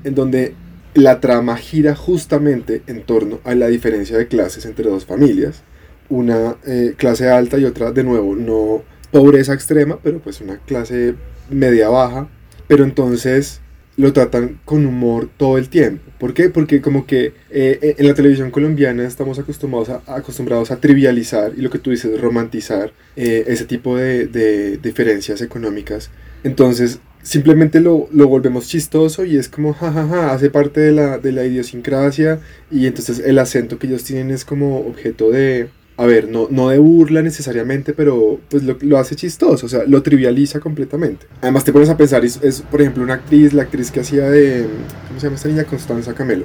en 0.04 0.14
donde 0.14 0.54
la 0.94 1.20
trama 1.20 1.58
gira 1.58 1.94
justamente 1.94 2.80
en 2.86 3.02
torno 3.02 3.40
a 3.44 3.54
la 3.54 3.66
diferencia 3.66 4.16
de 4.16 4.28
clases 4.28 4.64
entre 4.64 4.88
dos 4.88 5.04
familias, 5.04 5.62
una 6.08 6.56
eh, 6.66 6.94
clase 6.96 7.28
alta 7.28 7.58
y 7.58 7.66
otra, 7.66 7.92
de 7.92 8.02
nuevo, 8.02 8.34
no 8.34 8.82
pobreza 9.10 9.54
extrema, 9.54 9.98
pero 10.02 10.18
pues 10.20 10.40
una 10.40 10.58
clase 10.58 11.14
media 11.50 11.88
baja, 11.88 12.28
pero 12.66 12.84
entonces 12.84 13.60
lo 13.96 14.12
tratan 14.12 14.60
con 14.64 14.86
humor 14.86 15.28
todo 15.36 15.58
el 15.58 15.68
tiempo. 15.68 16.04
¿Por 16.18 16.32
qué? 16.32 16.50
Porque 16.50 16.80
como 16.80 17.04
que 17.04 17.34
eh, 17.50 17.96
en 17.98 18.06
la 18.06 18.14
televisión 18.14 18.52
colombiana 18.52 19.04
estamos 19.04 19.40
acostumbrados 19.40 19.88
a, 19.88 20.14
acostumbrados 20.14 20.70
a 20.70 20.76
trivializar 20.76 21.52
y 21.56 21.62
lo 21.62 21.70
que 21.70 21.80
tú 21.80 21.90
dices, 21.90 22.20
romantizar 22.20 22.92
eh, 23.16 23.44
ese 23.48 23.64
tipo 23.64 23.96
de, 23.96 24.28
de 24.28 24.76
diferencias 24.76 25.40
económicas. 25.42 26.10
Entonces 26.44 27.00
simplemente 27.22 27.80
lo, 27.80 28.08
lo 28.12 28.28
volvemos 28.28 28.68
chistoso 28.68 29.24
y 29.24 29.36
es 29.36 29.48
como, 29.48 29.74
jajaja, 29.74 30.32
hace 30.32 30.50
parte 30.50 30.80
de 30.80 30.92
la, 30.92 31.18
de 31.18 31.32
la 31.32 31.44
idiosincrasia 31.44 32.40
y 32.70 32.86
entonces 32.86 33.18
el 33.18 33.38
acento 33.38 33.78
que 33.78 33.86
ellos 33.86 34.04
tienen 34.04 34.30
es 34.30 34.44
como 34.44 34.78
objeto 34.86 35.30
de, 35.30 35.68
a 35.98 36.06
ver, 36.06 36.28
no, 36.28 36.46
no 36.48 36.68
de 36.68 36.78
burla 36.78 37.22
necesariamente, 37.22 37.92
pero 37.92 38.38
pues 38.48 38.62
lo, 38.62 38.78
lo 38.80 38.98
hace 38.98 39.16
chistoso, 39.16 39.66
o 39.66 39.68
sea, 39.68 39.82
lo 39.84 40.00
trivializa 40.00 40.60
completamente. 40.60 41.26
Además 41.42 41.64
te 41.64 41.72
pones 41.72 41.88
a 41.88 41.96
pensar, 41.96 42.24
es, 42.24 42.38
es, 42.40 42.62
por 42.62 42.80
ejemplo 42.80 43.02
una 43.02 43.14
actriz, 43.14 43.52
la 43.52 43.64
actriz 43.64 43.90
que 43.90 43.98
hacía 44.00 44.30
de, 44.30 44.64
¿cómo 45.08 45.18
se 45.18 45.26
llama 45.26 45.36
esta 45.36 45.48
niña? 45.48 45.64
Constanza 45.64 46.14
Camelo. 46.14 46.44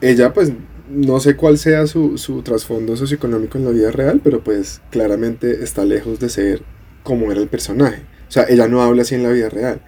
Ella 0.00 0.32
pues 0.32 0.52
no 0.88 1.18
sé 1.18 1.34
cuál 1.34 1.58
sea 1.58 1.88
su, 1.88 2.18
su 2.18 2.42
trasfondo 2.42 2.96
socioeconómico 2.96 3.58
en 3.58 3.64
la 3.64 3.72
vida 3.72 3.90
real, 3.90 4.20
pero 4.22 4.44
pues 4.44 4.80
claramente 4.90 5.64
está 5.64 5.84
lejos 5.84 6.20
de 6.20 6.28
ser 6.28 6.62
como 7.02 7.32
era 7.32 7.40
el 7.40 7.48
personaje. 7.48 8.02
O 8.28 8.30
sea, 8.30 8.46
ella 8.48 8.68
no 8.68 8.80
habla 8.80 9.02
así 9.02 9.16
en 9.16 9.24
la 9.24 9.30
vida 9.30 9.48
real. 9.48 9.80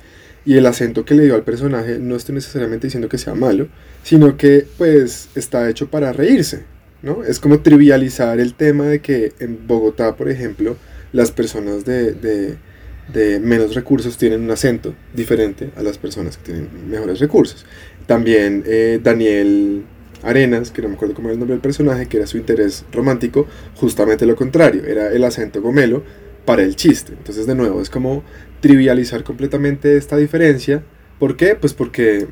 Y 0.44 0.56
el 0.56 0.66
acento 0.66 1.04
que 1.04 1.14
le 1.14 1.24
dio 1.24 1.36
al 1.36 1.44
personaje 1.44 2.00
no 2.00 2.16
estoy 2.16 2.34
necesariamente 2.34 2.88
diciendo 2.88 3.08
que 3.08 3.18
sea 3.18 3.34
malo, 3.36 3.68
sino 4.02 4.36
que 4.36 4.66
pues 4.78 5.28
está 5.36 5.70
hecho 5.70 5.90
para 5.90 6.12
reírse, 6.12 6.64
¿no? 7.02 7.24
Es 7.24 7.40
como 7.40 7.60
trivializar 7.60 8.40
el 8.40 8.54
tema 8.54 8.84
de 8.84 9.00
que 9.00 9.32
en 9.38 9.66
Bogotá, 9.66 10.16
por 10.16 10.28
ejemplo, 10.28 10.76
las 11.12 11.30
personas 11.30 11.84
de, 11.84 12.12
de, 12.14 13.40
menos 13.40 13.74
recursos 13.74 14.18
tienen 14.18 14.42
un 14.42 14.50
acento 14.50 14.94
diferente 15.14 15.70
a 15.76 15.82
las 15.82 15.98
personas 15.98 16.36
que 16.36 16.52
tienen 16.52 16.68
mejores 16.88 17.18
recursos. 17.20 17.64
También 18.06 18.64
eh, 18.66 19.00
Daniel 19.02 19.84
Arenas, 20.22 20.70
que 20.70 20.82
no 20.82 20.88
me 20.88 20.94
acuerdo 20.94 21.14
cómo 21.14 21.28
era 21.28 21.34
el 21.34 21.38
nombre 21.38 21.54
del 21.54 21.62
personaje, 21.62 22.06
que 22.06 22.16
era 22.16 22.26
su 22.26 22.36
interés 22.36 22.84
romántico, 22.92 23.46
justamente 23.76 24.26
lo 24.26 24.36
contrario, 24.36 24.84
era 24.84 25.12
el 25.12 25.24
acento 25.24 25.62
gomelo 25.62 26.02
para 26.44 26.62
el 26.62 26.76
chiste. 26.76 27.12
Entonces, 27.12 27.46
de 27.46 27.54
nuevo, 27.54 27.80
es 27.80 27.90
como 27.90 28.22
trivializar 28.60 29.24
completamente 29.24 29.96
esta 29.96 30.16
diferencia. 30.16 30.82
¿Por 31.18 31.36
qué? 31.36 31.54
Pues 31.54 31.74
porque, 31.74 32.26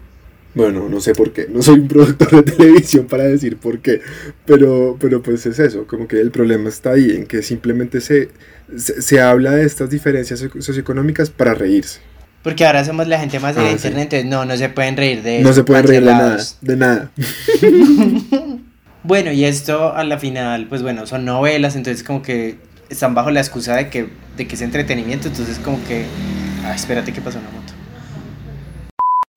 bueno, 0.55 0.89
no 0.89 1.01
sé 1.01 1.15
por 1.15 1.33
qué, 1.33 1.47
no 1.51 1.63
soy 1.63 1.81
un 1.81 1.89
productor 1.89 2.45
de 2.45 2.53
televisión 2.57 3.07
para 3.07 3.25
decir 3.25 3.57
por 3.57 3.81
qué, 3.81 4.01
pero, 4.47 4.97
pero 5.01 5.23
pues 5.23 5.45
es 5.47 5.59
eso, 5.59 5.87
como 5.87 6.07
que 6.09 6.21
el 6.21 6.31
problema 6.31 6.69
está 6.69 6.93
ahí, 6.93 7.11
en 7.11 7.27
que 7.27 7.43
simplemente 7.43 8.01
se, 8.01 8.29
se, 8.77 9.03
se 9.03 9.21
habla 9.21 9.53
de 9.53 9.65
estas 9.67 9.91
diferencias 9.91 10.41
socio- 10.41 10.63
socioeconómicas 10.63 11.31
para 11.31 11.55
reírse. 11.55 12.01
Porque 12.43 12.67
ahora 12.67 12.85
somos 12.85 13.09
la 13.09 13.19
gente 13.19 13.41
más 13.41 13.57
de 13.57 13.63
Ah, 13.63 13.67
sí. 13.69 13.73
internet, 13.73 14.13
entonces 14.13 14.27
no, 14.31 14.45
no 14.45 14.57
se 14.57 14.69
pueden 14.69 14.97
reír 14.99 15.23
de 15.23 15.41
No 15.41 15.53
se 15.55 15.65
pueden 15.65 15.87
reír 15.87 16.05
de 16.05 16.11
nada, 16.13 16.39
de 16.61 16.77
nada. 16.77 17.11
Bueno, 19.03 19.33
y 19.33 19.45
esto 19.45 19.95
a 19.95 20.03
la 20.05 20.19
final, 20.19 20.67
pues 20.69 20.83
bueno, 20.83 21.07
son 21.07 21.25
novelas, 21.27 21.77
entonces 21.77 22.03
como 22.03 22.23
que 22.23 22.57
están 22.89 23.15
bajo 23.15 23.31
la 23.31 23.41
excusa 23.41 23.77
de 23.77 23.91
que, 23.91 24.09
de 24.37 24.47
que 24.47 24.55
es 24.55 24.63
entretenimiento, 24.63 25.29
entonces 25.29 25.59
como 25.59 25.83
que... 25.85 26.07
Ah, 26.65 26.75
espérate 26.75 27.13
que 27.13 27.21
pasó 27.21 27.39
moto. 27.39 27.64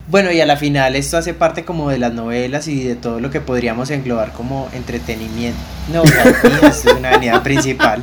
Bueno, 0.07 0.31
y 0.31 0.39
a 0.39 0.45
la 0.45 0.55
final 0.55 0.95
esto 0.95 1.17
hace 1.17 1.33
parte 1.33 1.65
como 1.65 1.89
de 1.89 1.99
las 1.99 2.13
novelas 2.13 2.69
y 2.69 2.81
de 2.83 2.95
todo 2.95 3.19
lo 3.19 3.29
que 3.29 3.41
podríamos 3.41 3.89
englobar 3.91 4.31
como 4.31 4.69
entretenimiento. 4.71 5.59
No, 5.91 6.01
es 6.67 6.85
una 6.97 7.09
avenida 7.09 7.43
principal. 7.43 8.01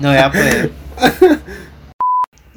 No 0.00 0.08
voy 0.08 0.18
a 0.18 0.32
poder. 0.32 0.72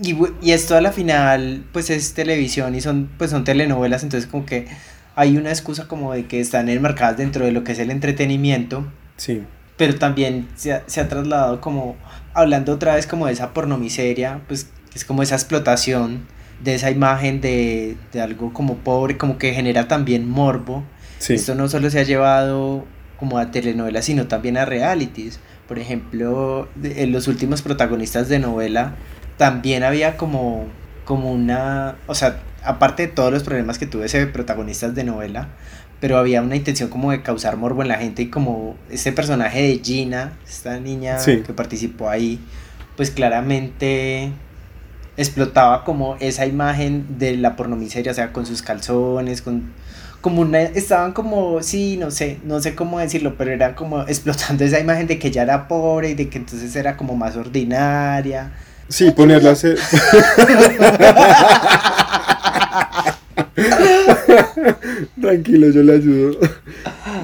Y, 0.02 0.18
y 0.42 0.52
esto 0.52 0.76
a 0.76 0.82
la 0.82 0.92
final, 0.92 1.64
pues 1.72 1.92
es 1.92 2.14
televisión 2.16 2.74
y 2.74 2.82
son, 2.82 3.10
pues 3.20 3.30
son 3.30 3.44
telenovelas, 3.44 4.02
entonces 4.02 4.30
como 4.30 4.46
que 4.46 4.68
hay 5.16 5.38
una 5.38 5.50
excusa 5.50 5.88
como 5.88 6.14
de 6.14 6.26
que 6.26 6.40
están 6.40 6.70
enmarcadas 6.70 7.18
dentro 7.18 7.46
de 7.46 7.52
lo 7.52 7.64
que 7.64 7.74
es 7.74 7.80
el 7.80 7.92
entretenimiento, 7.92 8.88
Sí, 9.18 9.44
pero 9.76 9.96
también 9.96 10.48
se 10.56 10.74
ha, 10.74 10.84
se 10.88 11.02
ha 11.02 11.10
trasladado 11.10 11.60
como, 11.60 11.98
hablando 12.34 12.74
otra 12.74 12.96
vez 12.96 13.06
como 13.06 13.28
de 13.28 13.34
esa 13.34 13.54
pornomiseria, 13.54 14.40
pues 14.48 14.70
es 14.96 15.04
como 15.04 15.22
esa 15.22 15.36
explotación 15.36 16.26
de 16.64 16.76
esa 16.76 16.92
imagen 16.92 17.42
de, 17.42 17.96
de 18.12 18.22
algo 18.22 18.52
como 18.54 18.76
pobre, 18.78 19.18
como 19.18 19.38
que 19.38 19.54
genera 19.54 19.88
también 19.88 20.30
morbo. 20.30 20.84
sí. 21.20 21.34
Esto 21.34 21.56
no 21.56 21.68
solo 21.70 21.90
se 21.90 22.00
ha 22.00 22.04
llevado 22.04 22.86
como 23.18 23.38
a 23.38 23.52
telenovelas, 23.52 24.06
sino 24.06 24.28
también 24.28 24.58
a 24.58 24.66
realities. 24.66 25.40
Por 25.68 25.78
ejemplo, 25.80 26.68
en 26.84 27.12
los 27.12 27.28
últimos 27.28 27.62
protagonistas 27.62 28.28
de 28.30 28.40
novela 28.40 28.96
también 29.38 29.84
había 29.84 30.18
como, 30.18 30.66
como 31.06 31.32
una, 31.32 31.96
o 32.08 32.16
sea, 32.16 32.42
aparte 32.64 33.04
de 33.08 33.14
todos 33.14 33.32
los 33.32 33.44
problemas 33.44 33.78
que 33.78 33.86
tuve 33.86 34.06
ese 34.06 34.26
protagonistas 34.28 34.96
de 34.96 35.04
novela, 35.04 35.50
pero 36.02 36.18
había 36.18 36.42
una 36.42 36.56
intención 36.56 36.90
como 36.90 37.12
de 37.12 37.22
causar 37.22 37.56
morbo 37.58 37.82
en 37.82 37.88
la 37.90 37.96
gente 37.98 38.22
y 38.24 38.28
como 38.30 38.76
este 38.90 39.12
personaje 39.12 39.62
de 39.62 39.82
Gina, 39.84 40.34
esta 40.48 40.80
niña 40.80 41.20
Sí. 41.20 41.42
que 41.46 41.54
participó 41.54 42.10
ahí, 42.10 42.40
pues 42.98 43.12
claramente 43.12 44.32
explotaba 45.20 45.84
como 45.84 46.16
esa 46.20 46.46
imagen 46.46 47.06
de 47.20 47.36
la 47.38 47.56
pornomiseria, 47.56 48.12
o 48.12 48.16
sea, 48.16 48.32
con 48.32 48.46
sus 48.46 48.62
calzones, 48.62 49.42
con 49.42 49.74
como 50.22 50.42
una 50.42 50.62
estaban 50.62 51.14
como 51.14 51.64
sí, 51.64 51.96
no 51.98 52.12
sé, 52.12 52.40
no 52.44 52.60
sé 52.62 52.76
cómo 52.76 53.00
decirlo, 53.00 53.36
pero 53.38 53.52
eran 53.52 53.74
como 53.74 54.02
explotando 54.08 54.64
esa 54.64 54.80
imagen 54.80 55.08
de 55.08 55.20
que 55.20 55.30
ella 55.30 55.44
era 55.44 55.68
pobre 55.68 56.10
y 56.10 56.14
de 56.14 56.30
que 56.30 56.38
entonces 56.40 56.76
era 56.76 56.98
como 56.98 57.16
más 57.16 57.36
ordinaria. 57.36 58.52
Sí, 58.88 59.12
ponerla 59.12 59.52
a 59.52 59.54
hacer... 59.54 59.78
Tranquilo, 65.22 65.70
yo 65.70 65.84
le 65.84 65.94
ayudo. 65.94 66.40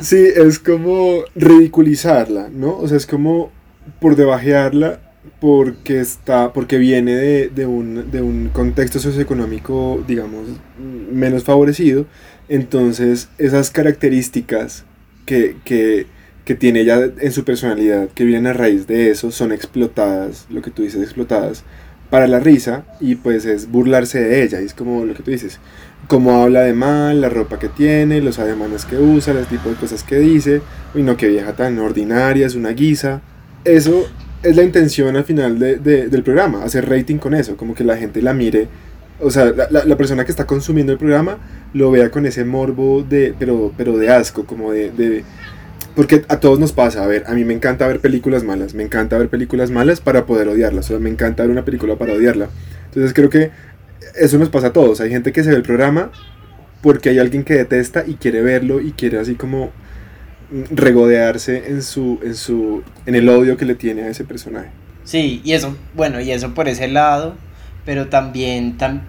Sí, 0.02 0.28
es 0.36 0.60
como 0.60 1.24
ridiculizarla, 1.34 2.50
¿no? 2.54 2.78
O 2.78 2.88
sea, 2.88 2.98
es 2.98 3.08
como 3.08 3.52
por 4.00 4.16
debajearla 4.16 5.00
porque 5.46 6.00
está 6.00 6.54
porque 6.54 6.80
viene 6.80 7.14
de, 7.14 7.50
de 7.50 7.68
un, 7.68 8.10
de 8.10 8.24
un 8.24 8.50
contexto 8.52 8.98
socioeconómico, 8.98 10.04
digamos, 10.08 10.48
menos 10.80 11.44
favorecido. 11.44 12.08
Entonces, 12.50 13.30
esas 13.38 13.70
características 13.70 14.86
que, 15.28 15.58
que, 15.64 16.08
que 16.46 16.56
tiene 16.56 16.80
ella 16.80 17.12
en 17.20 17.32
su 17.32 17.44
personalidad, 17.44 18.08
que 18.16 18.24
vienen 18.24 18.48
a 18.48 18.54
raíz 18.54 18.88
de 18.88 19.12
eso, 19.12 19.30
son 19.30 19.52
explotadas, 19.52 20.48
lo 20.50 20.64
que 20.64 20.72
tú 20.72 20.82
dices, 20.82 21.04
explotadas 21.04 21.64
para 22.10 22.26
la 22.26 22.40
risa 22.40 22.84
y 23.00 23.14
pues 23.14 23.46
es 23.46 23.70
burlarse 23.70 24.20
de 24.20 24.42
ella. 24.42 24.62
Y 24.62 24.66
es 24.66 24.74
como 24.74 25.06
lo 25.06 25.14
que 25.14 25.22
tú 25.22 25.30
dices, 25.30 25.60
cómo 26.08 26.42
habla 26.42 26.62
de 26.62 26.74
mal, 26.74 27.22
la 27.22 27.30
ropa 27.30 27.60
que 27.60 27.70
tiene, 27.70 28.20
los 28.20 28.40
ademanes 28.40 28.84
que 28.86 28.98
usa, 28.98 29.32
el 29.38 29.46
tipo 29.46 29.70
de 29.70 29.76
cosas 29.76 30.02
que 30.02 30.18
dice. 30.18 30.64
Uy, 30.96 31.04
no, 31.04 31.18
qué 31.18 31.28
vieja 31.28 31.54
tan 31.54 31.78
ordinaria, 31.78 32.48
es 32.48 32.56
una 32.56 32.72
guisa. 32.72 33.22
Eso 33.64 34.08
es 34.46 34.56
la 34.56 34.64
intención 34.64 35.16
al 35.16 35.24
final 35.26 35.60
de- 35.60 35.78
de- 35.78 36.08
del 36.08 36.24
programa, 36.24 36.64
hacer 36.64 36.88
rating 36.90 37.18
con 37.18 37.34
eso, 37.34 37.58
como 37.58 37.76
que 37.76 37.84
la 37.84 37.98
gente 37.98 38.22
la 38.22 38.34
mire. 38.34 38.68
O 39.20 39.32
sea, 39.32 39.46
la, 39.46 39.86
la- 39.86 39.98
persona 39.98 40.26
que 40.26 40.32
está 40.32 40.46
consumiendo 40.46 40.92
el 40.92 40.98
programa 40.98 41.38
lo 41.74 41.90
vea 41.92 42.10
con 42.12 42.26
ese 42.26 42.44
morbo 42.46 43.04
de, 43.04 43.34
pero, 43.40 43.72
pero 43.78 43.98
de 43.98 44.10
asco, 44.10 44.46
como 44.46 44.72
de, 44.72 44.92
de- 44.92 45.24
porque 45.96 46.24
a 46.28 46.40
todos 46.42 46.60
nos 46.60 46.74
pasa, 46.74 47.04
a 47.04 47.08
ver, 47.08 47.24
a 47.28 47.34
mí 47.34 47.46
me 47.46 47.54
encanta 47.54 47.88
ver 47.88 48.02
películas 48.02 48.44
malas, 48.44 48.74
me 48.74 48.84
encanta 48.84 49.18
ver 49.18 49.30
películas 49.30 49.72
malas 49.72 50.02
para 50.02 50.26
poder 50.26 50.50
odiarlas, 50.50 50.86
o 50.86 50.88
sea, 50.90 51.00
me 51.00 51.10
encanta 51.10 51.44
ver 51.44 51.52
una 51.52 51.64
película 51.64 51.96
para 51.96 52.14
odiarla. 52.14 52.50
Entonces 52.88 53.14
creo 53.14 53.30
que 53.30 53.52
eso 54.16 54.38
nos 54.38 54.50
pasa 54.50 54.68
a 54.68 54.74
todos, 54.74 55.00
hay 55.00 55.10
gente 55.10 55.32
que 55.32 55.44
se 55.44 55.50
ve 55.52 55.56
el 55.56 55.64
programa 55.64 56.12
porque 56.82 57.10
hay 57.10 57.20
alguien 57.20 57.44
que 57.44 57.54
detesta 57.56 58.04
y 58.06 58.16
quiere 58.16 58.42
verlo 58.42 58.82
y 58.82 58.92
quiere 58.92 59.18
así 59.20 59.36
como 59.36 59.72
regodearse 60.72 61.70
en 61.70 61.82
su 61.84 62.20
en 62.24 62.36
su 62.36 62.84
en 63.06 63.16
el 63.16 63.28
odio 63.30 63.58
que 63.58 63.66
le 63.66 63.76
tiene 63.76 64.04
a 64.04 64.08
ese 64.10 64.24
personaje. 64.24 64.70
Sí, 65.04 65.42
y 65.44 65.54
eso, 65.54 65.76
bueno, 65.94 66.20
y 66.20 66.32
eso 66.32 66.54
por 66.54 66.68
ese 66.68 66.88
lado, 66.88 67.36
pero 67.86 68.08
también 68.08 68.78
tam- 68.78 69.02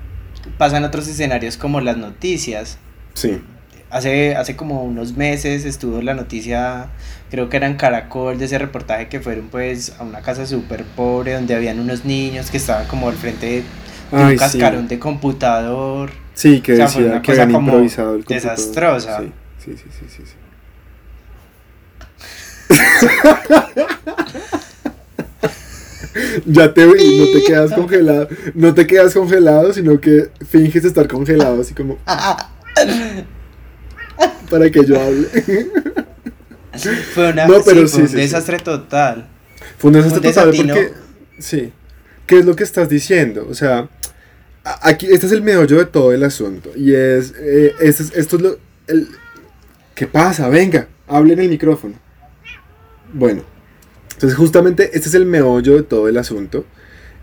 pasan 0.58 0.84
otros 0.84 1.08
escenarios 1.08 1.56
como 1.56 1.80
las 1.80 1.96
noticias. 1.96 2.78
Sí. 3.14 3.40
Hace, 3.88 4.34
hace 4.34 4.56
como 4.56 4.82
unos 4.82 5.16
meses 5.16 5.64
estuvo 5.64 6.02
la 6.02 6.12
noticia, 6.12 6.88
creo 7.30 7.48
que 7.48 7.56
era 7.56 7.66
en 7.68 7.76
Caracol, 7.76 8.36
de 8.36 8.44
ese 8.46 8.58
reportaje 8.58 9.08
que 9.08 9.20
fueron 9.20 9.46
pues 9.48 9.94
a 9.98 10.02
una 10.02 10.20
casa 10.22 10.44
súper 10.44 10.84
pobre 10.84 11.32
donde 11.34 11.54
habían 11.54 11.78
unos 11.80 12.04
niños 12.04 12.50
que 12.50 12.56
estaban 12.56 12.86
como 12.88 13.08
al 13.08 13.14
frente 13.14 13.46
de 13.46 13.62
un 14.10 14.36
cascarón 14.36 14.88
de 14.88 14.98
computador. 14.98 16.10
Sí, 16.34 16.60
que 16.60 16.72
decía 16.72 17.22
que 17.22 17.30
habían 17.32 17.52
improvisado 17.52 18.16
el 18.16 18.24
computador. 18.24 18.56
Desastrosa. 18.56 19.20
Sí, 19.20 19.32
sí, 19.64 19.72
sí, 19.76 19.88
sí, 19.98 20.06
sí. 20.08 20.22
sí. 20.26 20.32
ya 26.46 26.72
te 26.72 26.86
vi, 26.86 27.18
no 27.18 27.26
te 27.26 27.42
quedas 27.46 27.72
congelado, 27.72 28.28
no 28.54 28.72
te 28.74 28.86
quedas 28.86 29.12
congelado, 29.14 29.72
sino 29.72 30.00
que 30.00 30.30
finges 30.48 30.84
estar 30.84 31.08
congelado, 31.08 31.60
así 31.60 31.74
como 31.74 31.98
para 34.50 34.70
que 34.70 34.84
yo 34.84 35.00
hable. 35.00 35.28
Fue 37.14 37.32
una 37.32 37.46
no, 37.46 37.62
pero 37.64 37.88
sí, 37.88 38.02
un 38.02 38.12
desastre 38.12 38.58
total. 38.58 39.26
Fue 39.78 39.88
un 39.88 39.94
desastre 39.94 40.20
total 40.20 40.52
porque 40.54 40.92
sí. 41.38 41.72
¿Qué 42.26 42.40
es 42.40 42.44
lo 42.44 42.54
que 42.56 42.64
estás 42.64 42.88
diciendo? 42.88 43.46
O 43.48 43.54
sea, 43.54 43.88
aquí 44.82 45.06
este 45.06 45.26
es 45.26 45.32
el 45.32 45.42
meollo 45.42 45.78
de 45.78 45.86
todo 45.86 46.12
el 46.12 46.24
asunto 46.24 46.72
y 46.76 46.92
es 46.92 47.32
eh, 47.38 47.72
esto, 47.80 48.02
es, 48.02 48.12
esto 48.16 48.36
es 48.36 48.42
lo 48.42 48.58
el, 48.88 49.08
¿Qué 49.94 50.06
pasa? 50.06 50.48
Venga, 50.48 50.88
hable 51.06 51.32
en 51.32 51.40
el 51.40 51.48
micrófono. 51.48 51.94
Bueno, 53.16 53.44
entonces 54.12 54.36
justamente 54.36 54.90
este 54.92 55.08
es 55.08 55.14
el 55.14 55.24
meollo 55.24 55.76
de 55.76 55.82
todo 55.82 56.06
el 56.06 56.18
asunto. 56.18 56.66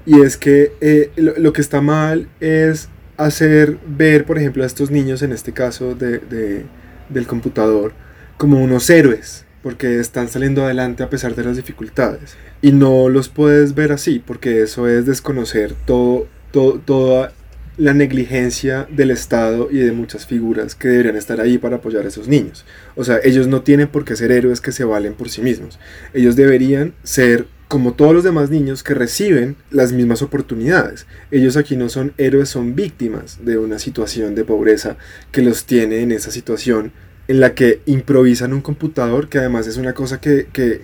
Y 0.08 0.22
es 0.22 0.38
que 0.38 0.72
eh, 0.82 1.12
lo, 1.16 1.54
que 1.54 1.62
está 1.62 1.82
mal 1.82 2.28
es 2.40 2.90
hacer 3.16 3.78
ver, 3.86 4.26
por 4.26 4.40
ejemplo, 4.40 4.64
a 4.64 4.66
estos 4.66 4.90
niños, 4.90 5.22
en 5.22 5.32
este 5.32 5.54
caso 5.54 5.94
de, 5.94 6.66
del 7.10 7.28
computador, 7.28 7.94
como 8.38 8.62
unos 8.62 8.90
héroes, 8.90 9.46
porque 9.62 10.00
están 10.00 10.30
saliendo 10.30 10.66
adelante 10.66 11.04
a 11.04 11.12
pesar 11.12 11.36
de 11.36 11.44
las 11.44 11.58
dificultades. 11.58 12.38
Y 12.64 12.72
no 12.72 13.08
los 13.08 13.30
puedes 13.30 13.76
ver 13.76 13.92
así, 13.92 14.18
porque 14.18 14.64
eso 14.64 14.88
es 14.88 15.06
desconocer 15.06 15.76
todo, 15.86 16.26
todo, 16.52 16.80
toda 16.80 17.34
la 17.78 17.94
negligencia 17.94 18.88
del 18.92 19.12
Estado 19.12 19.70
y 19.72 19.78
de 19.78 19.92
muchas 19.92 20.28
figuras 20.28 20.76
que 20.76 20.90
deberían 20.90 21.16
estar 21.16 21.42
ahí 21.42 21.58
para 21.58 21.78
apoyar 21.78 22.06
a 22.06 22.10
esos 22.10 22.28
niños. 22.28 22.66
O 22.96 23.04
sea, 23.04 23.20
ellos 23.24 23.48
no 23.48 23.62
tienen 23.62 23.88
por 23.88 24.06
qué 24.06 24.16
ser 24.16 24.32
héroes 24.32 24.62
que 24.62 24.72
se 24.72 24.84
valen 24.84 25.14
por 25.14 25.30
sí 25.30 25.42
mismos. 25.42 25.80
Ellos 26.14 26.36
deberían 26.36 26.94
ser 27.04 27.48
como 27.68 27.94
todos 27.94 28.14
los 28.14 28.24
demás 28.24 28.52
niños 28.52 28.84
que 28.84 28.94
reciben 28.94 29.56
las 29.72 29.92
mismas 29.94 30.22
oportunidades. 30.22 31.08
Ellos 31.32 31.58
aquí 31.58 31.76
no 31.76 31.90
son 31.90 32.14
héroes, 32.18 32.50
son 32.50 32.76
víctimas 32.76 33.40
de 33.44 33.58
una 33.58 33.80
situación 33.80 34.36
de 34.36 34.46
pobreza 34.46 34.98
que 35.32 35.42
los 35.42 35.66
tiene 35.66 36.02
en 36.02 36.12
esa 36.12 36.30
situación 36.30 36.92
en 37.28 37.40
la 37.40 37.56
que 37.56 37.82
improvisan 37.86 38.54
un 38.54 38.62
computador, 38.62 39.30
que 39.30 39.40
además 39.40 39.66
es 39.66 39.78
una 39.78 39.94
cosa 39.94 40.22
que, 40.22 40.48
que, 40.54 40.82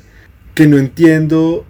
que 0.55 0.67
no 0.67 0.79
entiendo 0.79 1.65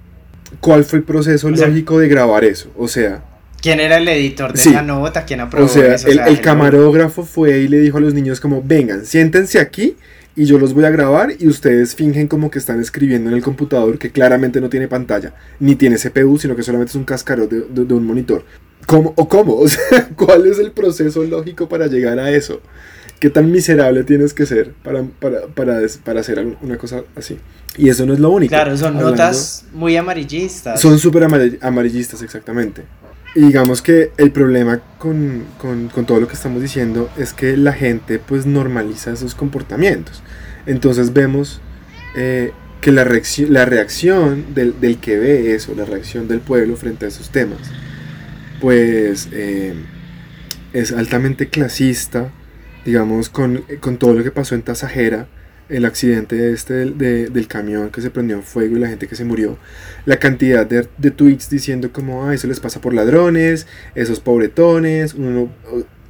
cuál 0.62 0.86
fue 0.86 1.00
el 1.00 1.06
proceso 1.06 1.50
lógico 1.50 2.00
de 2.00 2.08
grabar 2.08 2.46
eso. 2.46 2.72
O 2.78 2.88
sea, 2.88 3.24
¿Quién 3.62 3.80
era 3.80 3.98
el 3.98 4.08
editor 4.08 4.54
de 4.54 4.62
esa 4.62 4.82
nota? 4.82 5.26
¿Quién 5.26 5.42
aprobó 5.42 5.66
o 5.66 5.70
sea, 5.70 5.96
El, 5.96 6.42
camarógrafo 6.42 7.24
fue 7.26 7.60
y 7.60 7.68
le 7.68 7.80
dijo 7.80 7.98
a 7.98 8.02
los 8.02 8.14
niños 8.14 8.40
como, 8.40 8.62
vengan, 8.64 9.06
siéntense 9.06 9.60
aquí 9.60 9.96
y 10.36 10.46
yo 10.46 10.58
los 10.58 10.74
voy 10.74 10.86
a 10.86 10.90
grabar 10.90 11.34
y 11.38 11.48
ustedes 11.48 11.96
fingen 11.96 12.28
como 12.28 12.50
que 12.50 12.60
están 12.60 12.80
escribiendo 12.80 13.30
en 13.30 13.36
el 13.36 13.42
computador 13.42 13.98
que 13.98 14.12
claramente 14.12 14.62
no 14.62 14.70
tiene 14.70 14.88
pantalla, 14.88 15.34
ni 15.60 15.76
tiene 15.76 15.98
CPU, 15.98 16.38
sino 16.38 16.56
que 16.56 16.64
solamente 16.64 16.92
es 16.92 16.96
un 16.96 17.04
cascarón 17.04 17.50
de, 17.50 17.94
un 17.94 18.06
monitor. 18.06 18.46
¿Cómo? 18.86 19.14
¿O 19.18 19.28
cómo? 19.28 19.56
O 19.60 19.68
sea, 19.68 20.10
¿cuál 20.16 20.48
es 20.48 20.60
el 20.60 20.72
proceso 20.72 21.24
lógico 21.24 21.68
para 21.68 21.88
llegar 21.88 22.20
a 22.20 22.32
eso? 22.32 22.62
¿Qué 23.20 23.30
tan 23.30 23.52
miserable 23.52 24.06
tienes 24.06 24.34
que 24.34 24.46
ser 24.46 24.72
para, 24.82 25.04
para, 25.04 25.48
para, 25.48 25.82
para 26.06 26.22
hacer 26.22 26.56
una 26.62 26.78
cosa 26.78 27.04
así? 27.18 27.38
Y 27.78 27.90
eso 27.90 28.06
no 28.06 28.14
es 28.14 28.20
lo 28.20 28.30
único. 28.30 28.50
Claro, 28.50 28.78
son 28.78 28.98
notas 28.98 29.66
muy 29.74 29.98
amarillistas. 29.98 30.80
Son 30.80 30.98
súper 30.98 31.24
amarillistas, 31.62 32.22
exactamente. 32.22 32.84
Y 33.36 33.42
digamos 33.42 33.82
que 33.82 34.12
el 34.18 34.32
problema 34.32 34.82
con, 34.98 35.46
con, 35.60 35.90
con, 35.90 36.06
todo 36.06 36.20
lo 36.20 36.28
que 36.28 36.34
estamos 36.34 36.62
diciendo 36.62 37.10
es 37.16 37.34
que 37.34 37.58
la 37.58 37.74
gente 37.74 38.18
pues 38.18 38.46
normaliza 38.46 39.12
esos 39.12 39.36
comportamientos. 39.36 40.24
Entonces 40.66 41.14
vemos 41.14 41.62
eh, 42.16 42.52
que 42.82 42.92
la 42.92 43.04
reacción, 43.04 43.54
la 43.54 43.66
reacción 43.66 44.56
del, 44.56 44.80
del, 44.80 44.98
que 44.98 45.18
ve 45.18 45.54
eso, 45.54 45.76
la 45.76 45.86
reacción 45.86 46.28
del 46.28 46.40
pueblo 46.40 46.76
frente 46.76 47.06
a 47.06 47.10
esos 47.10 47.30
temas, 47.30 47.60
pues 48.60 49.30
eh, 49.32 49.76
es 50.74 50.92
altamente 50.92 51.50
clasista, 51.50 52.32
digamos, 52.84 53.30
con, 53.30 53.64
con 53.80 53.98
todo 53.98 54.14
lo 54.14 54.24
que 54.24 54.32
pasó 54.32 54.56
en 54.56 54.64
Tasajera 54.64 55.28
el 55.70 55.86
accidente 55.86 56.52
este 56.52 56.74
del, 56.74 56.98
del, 57.32 57.48
camión 57.48 57.92
que 57.92 58.02
se 58.02 58.10
prendió 58.10 58.36
en 58.36 58.44
fuego 58.44 58.76
y 58.76 58.80
la 58.80 58.88
gente 58.88 59.08
que 59.08 59.16
se 59.16 59.24
murió, 59.24 59.58
la 60.06 60.18
cantidad 60.18 60.66
de, 60.66 60.88
de 60.98 61.12
tweets 61.12 61.50
diciendo 61.50 61.92
como, 61.94 62.26
ah, 62.26 62.34
eso 62.34 62.48
les 62.48 62.60
pasa 62.60 62.82
por 62.82 62.94
ladrones, 62.94 63.68
esos 63.96 64.20
pobretones, 64.20 65.14
uno, 65.14 65.50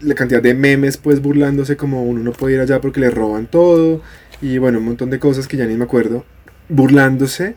la 0.01 0.15
cantidad 0.15 0.41
de 0.41 0.53
memes 0.53 0.97
pues 0.97 1.21
burlándose 1.21 1.75
como 1.75 2.03
uno 2.03 2.23
no 2.23 2.31
puede 2.31 2.55
ir 2.55 2.61
allá 2.61 2.79
porque 2.79 3.01
le 3.01 3.11
roban 3.11 3.47
todo, 3.47 4.01
y 4.41 4.57
bueno, 4.57 4.79
un 4.79 4.85
montón 4.85 5.09
de 5.09 5.19
cosas 5.19 5.47
que 5.47 5.57
ya 5.57 5.65
ni 5.65 5.75
me 5.75 5.83
acuerdo, 5.83 6.25
burlándose 6.69 7.55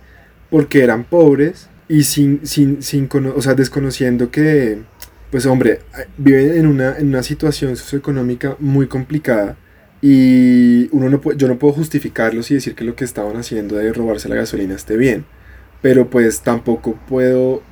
porque 0.50 0.82
eran 0.82 1.04
pobres 1.04 1.68
y 1.88 2.02
sin, 2.04 2.46
sin, 2.46 2.82
sin 2.82 3.08
o 3.12 3.42
sea, 3.42 3.54
desconociendo 3.54 4.30
que, 4.30 4.80
pues 5.30 5.46
hombre, 5.46 5.80
viven 6.18 6.56
en 6.56 6.66
una, 6.66 6.96
en 6.98 7.08
una 7.08 7.22
situación 7.22 7.76
socioeconómica 7.76 8.56
muy 8.58 8.86
complicada 8.86 9.56
y 10.04 10.88
uno 10.90 11.08
no 11.08 11.20
yo 11.34 11.46
no 11.46 11.58
puedo 11.58 11.74
justificarlos 11.74 12.50
y 12.50 12.54
decir 12.54 12.74
que 12.74 12.82
lo 12.82 12.96
que 12.96 13.04
estaban 13.04 13.36
haciendo 13.36 13.76
de 13.76 13.92
robarse 13.92 14.28
la 14.28 14.34
gasolina 14.34 14.74
esté 14.74 14.96
bien. 14.96 15.24
Pero 15.80 16.10
pues 16.10 16.40
tampoco 16.40 16.98
puedo, 17.08 17.62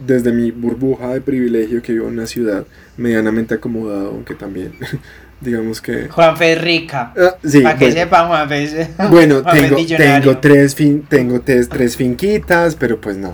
desde 0.00 0.32
mi 0.32 0.50
burbuja 0.50 1.14
de 1.14 1.20
privilegio 1.20 1.82
que 1.82 1.92
vivo 1.92 2.08
en 2.08 2.14
una 2.14 2.26
ciudad 2.26 2.66
medianamente 2.96 3.54
acomodado, 3.54 4.10
aunque 4.10 4.34
también 4.34 4.72
digamos 5.40 5.80
que... 5.80 6.08
Juanfe 6.08 6.54
es 6.54 6.60
rica. 6.60 7.12
Ah, 7.16 7.36
sí, 7.44 7.60
Para 7.60 7.78
que 7.78 7.92
sepa, 7.92 8.26
Juanfe 8.26 8.88
Bueno, 9.08 9.42
tengo, 9.52 9.76
tengo, 9.96 10.38
tres, 10.38 10.74
fin, 10.74 11.06
tengo 11.08 11.40
tres, 11.40 11.68
tres 11.68 11.96
finquitas, 11.96 12.74
pero 12.74 13.00
pues 13.00 13.16
no, 13.16 13.32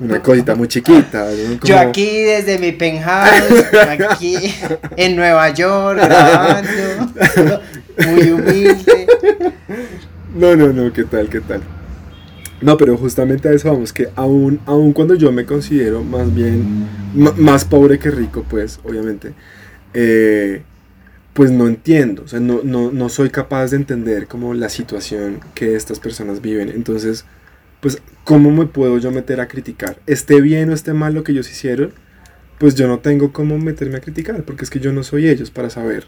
una 0.00 0.22
cosita 0.22 0.54
muy 0.54 0.68
chiquita. 0.68 1.28
Yo 1.62 1.78
aquí 1.78 2.22
desde 2.22 2.58
mi 2.58 2.72
penthouse, 2.72 3.64
aquí 4.08 4.36
en 4.96 5.16
Nueva 5.16 5.50
York, 5.50 5.98
grabando, 6.02 7.60
muy 8.06 8.30
humilde. 8.30 9.06
No, 10.34 10.56
no, 10.56 10.72
no, 10.72 10.92
¿qué 10.92 11.04
tal, 11.04 11.28
qué 11.28 11.40
tal? 11.40 11.62
No, 12.60 12.76
pero 12.76 12.96
justamente 12.96 13.48
a 13.48 13.52
eso 13.52 13.70
vamos, 13.70 13.92
que 13.92 14.08
aún, 14.16 14.60
aún 14.66 14.92
cuando 14.92 15.14
yo 15.14 15.30
me 15.32 15.44
considero 15.44 16.02
más 16.02 16.34
bien, 16.34 16.86
más 17.14 17.64
pobre 17.64 17.98
que 17.98 18.10
rico, 18.10 18.44
pues, 18.48 18.80
obviamente, 18.84 19.34
eh, 19.92 20.62
pues 21.34 21.50
no 21.50 21.66
entiendo, 21.66 22.22
o 22.22 22.28
sea, 22.28 22.40
no, 22.40 22.60
no, 22.62 22.90
no 22.90 23.08
soy 23.08 23.28
capaz 23.30 23.72
de 23.72 23.76
entender 23.76 24.28
como 24.28 24.54
la 24.54 24.68
situación 24.68 25.40
que 25.54 25.74
estas 25.74 26.00
personas 26.00 26.40
viven. 26.40 26.68
Entonces, 26.70 27.26
pues 27.84 28.00
¿cómo 28.24 28.50
me 28.50 28.64
puedo 28.64 28.96
yo 28.96 29.10
meter 29.10 29.42
a 29.42 29.46
criticar? 29.46 29.98
Esté 30.06 30.40
bien 30.40 30.70
o 30.70 30.72
esté 30.72 30.94
mal 30.94 31.12
lo 31.12 31.22
que 31.22 31.32
ellos 31.32 31.50
hicieron, 31.50 31.92
pues 32.56 32.76
yo 32.76 32.88
no 32.88 33.00
tengo 33.00 33.30
cómo 33.30 33.58
meterme 33.58 33.98
a 33.98 34.00
criticar, 34.00 34.42
porque 34.44 34.64
es 34.64 34.70
que 34.70 34.80
yo 34.80 34.90
no 34.90 35.02
soy 35.02 35.28
ellos 35.28 35.50
para 35.50 35.68
saber 35.68 36.06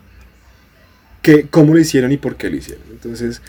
que, 1.21 1.49
cómo 1.49 1.75
lo 1.75 1.79
hicieron 1.79 2.13
y 2.13 2.17
por 2.17 2.37
qué 2.37 2.49
lo 2.49 2.57
hicieron. 2.57 2.83
Entonces, 2.91 3.43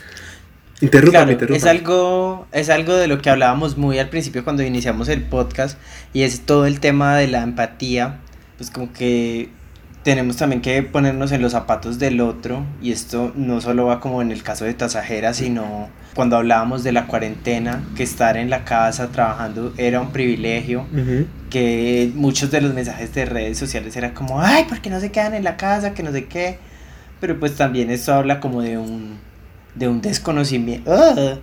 claro, 1.10 1.32
Es 1.54 1.64
algo, 1.64 2.46
es 2.52 2.68
algo 2.68 2.96
de 2.96 3.06
lo 3.06 3.22
que 3.22 3.30
hablábamos 3.30 3.78
muy 3.78 3.98
al 3.98 4.10
principio 4.10 4.44
cuando 4.44 4.62
iniciamos 4.62 5.08
el 5.08 5.22
podcast, 5.22 5.78
y 6.12 6.20
es 6.20 6.42
todo 6.42 6.66
el 6.66 6.80
tema 6.80 7.16
de 7.16 7.28
la 7.28 7.42
empatía, 7.42 8.18
pues 8.58 8.70
como 8.70 8.92
que 8.92 9.48
tenemos 10.08 10.38
también 10.38 10.62
que 10.62 10.82
ponernos 10.82 11.32
en 11.32 11.42
los 11.42 11.52
zapatos 11.52 11.98
del 11.98 12.22
otro 12.22 12.64
y 12.80 12.92
esto 12.92 13.30
no 13.36 13.60
solo 13.60 13.84
va 13.84 14.00
como 14.00 14.22
en 14.22 14.32
el 14.32 14.42
caso 14.42 14.64
de 14.64 14.72
Tasajera, 14.72 15.34
sino 15.34 15.90
cuando 16.14 16.38
hablábamos 16.38 16.82
de 16.82 16.92
la 16.92 17.06
cuarentena, 17.06 17.84
que 17.94 18.04
estar 18.04 18.38
en 18.38 18.48
la 18.48 18.64
casa 18.64 19.08
trabajando 19.08 19.74
era 19.76 20.00
un 20.00 20.10
privilegio, 20.10 20.86
que 21.50 22.10
muchos 22.14 22.50
de 22.50 22.62
los 22.62 22.72
mensajes 22.72 23.12
de 23.12 23.26
redes 23.26 23.58
sociales 23.58 23.94
eran 23.96 24.14
como, 24.14 24.40
ay, 24.40 24.64
¿por 24.64 24.80
qué 24.80 24.88
no 24.88 24.98
se 24.98 25.12
quedan 25.12 25.34
en 25.34 25.44
la 25.44 25.58
casa? 25.58 25.92
Que 25.92 26.02
no 26.02 26.10
sé 26.10 26.24
qué. 26.24 26.56
Pero 27.20 27.38
pues 27.38 27.56
también 27.56 27.90
esto 27.90 28.14
habla 28.14 28.40
como 28.40 28.62
de 28.62 28.78
un, 28.78 29.18
de 29.74 29.88
un 29.88 30.00
desconocimiento, 30.00 30.90
¡ah! 30.96 31.36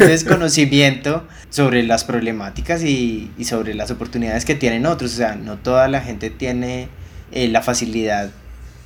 desconocimiento 0.00 1.24
sobre 1.50 1.84
las 1.84 2.02
problemáticas 2.02 2.82
y, 2.82 3.30
y 3.38 3.44
sobre 3.44 3.74
las 3.74 3.92
oportunidades 3.92 4.44
que 4.44 4.56
tienen 4.56 4.86
otros. 4.86 5.12
O 5.12 5.16
sea, 5.18 5.36
no 5.36 5.56
toda 5.58 5.86
la 5.86 6.00
gente 6.00 6.30
tiene 6.30 6.88
eh, 7.32 7.48
la 7.48 7.62
facilidad 7.62 8.30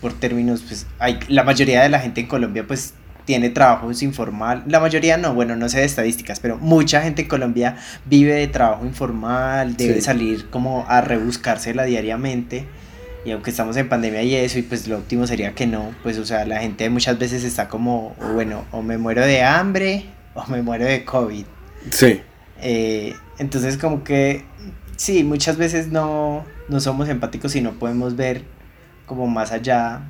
por 0.00 0.12
términos, 0.12 0.62
pues 0.66 0.87
hay, 0.98 1.18
la 1.28 1.42
mayoría 1.42 1.82
de 1.82 1.88
la 1.88 1.98
gente 1.98 2.20
en 2.20 2.26
Colombia 2.26 2.64
pues 2.66 2.94
tiene 3.26 3.50
trabajos 3.50 4.02
informal, 4.02 4.62
la 4.68 4.78
mayoría 4.78 5.18
no, 5.18 5.35
bueno, 5.35 5.56
no 5.56 5.68
sé 5.68 5.80
de 5.80 5.85
estadísticas, 5.85 6.38
pero 6.38 6.59
mucha 6.59 7.02
gente 7.02 7.22
en 7.22 7.28
Colombia 7.28 7.76
vive 8.04 8.35
de 8.35 8.46
trabajo 8.46 8.87
informal, 8.87 9.76
debe 9.76 10.00
salir 10.00 10.48
como 10.48 10.87
a 10.88 11.00
rebuscársela 11.00 11.85
diariamente. 11.85 12.64
Y 13.24 13.32
aunque 13.32 13.50
estamos 13.50 13.76
en 13.76 13.88
pandemia 13.88 14.22
y 14.22 14.37
eso, 14.37 14.61
y 14.61 14.62
pues 14.62 14.87
lo 14.87 14.98
óptimo 14.98 15.26
sería 15.26 15.52
que 15.52 15.66
no, 15.66 15.92
pues 16.04 16.16
o 16.18 16.24
sea, 16.24 16.46
la 16.46 16.61
gente 16.61 16.88
muchas 16.88 17.18
veces 17.18 17.42
está 17.42 17.68
como, 17.68 18.14
bueno, 18.35 18.64
o 18.70 18.82
me 18.82 18.96
muero 18.98 19.26
de 19.26 19.42
hambre 19.42 20.06
o 20.35 20.46
me 20.46 20.62
muero 20.62 20.85
de 20.85 21.04
COVID. 21.04 21.44
Sí. 21.90 22.20
Eh, 22.62 23.14
entonces 23.40 23.76
como 23.76 24.04
que 24.04 24.44
sí, 24.96 25.24
muchas 25.24 25.56
veces 25.56 25.88
no, 25.88 26.44
no 26.68 26.81
somos 26.81 27.09
empáticos 27.09 27.55
y 27.57 27.61
no 27.61 27.79
podemos 27.79 28.16
ver 28.16 28.42
como 29.07 29.26
más 29.26 29.52
allá 29.52 30.02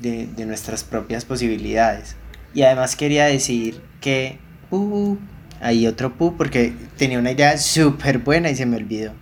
de, 0.00 0.26
de 0.26 0.46
nuestras 0.46 0.84
propias 0.84 1.24
posibilidades. 1.24 2.16
Y 2.52 2.62
además 2.62 2.96
quería 2.96 3.24
decir 3.26 3.80
que 4.00 4.38
uh, 4.70 5.16
hay 5.60 5.86
otro 5.86 6.16
pu 6.16 6.36
porque 6.36 6.72
tenía 6.96 7.18
una 7.18 7.32
idea 7.32 7.56
súper 7.58 8.18
buena 8.18 8.50
y 8.50 8.56
se 8.56 8.66
me 8.66 8.76
olvidó. 8.76 9.12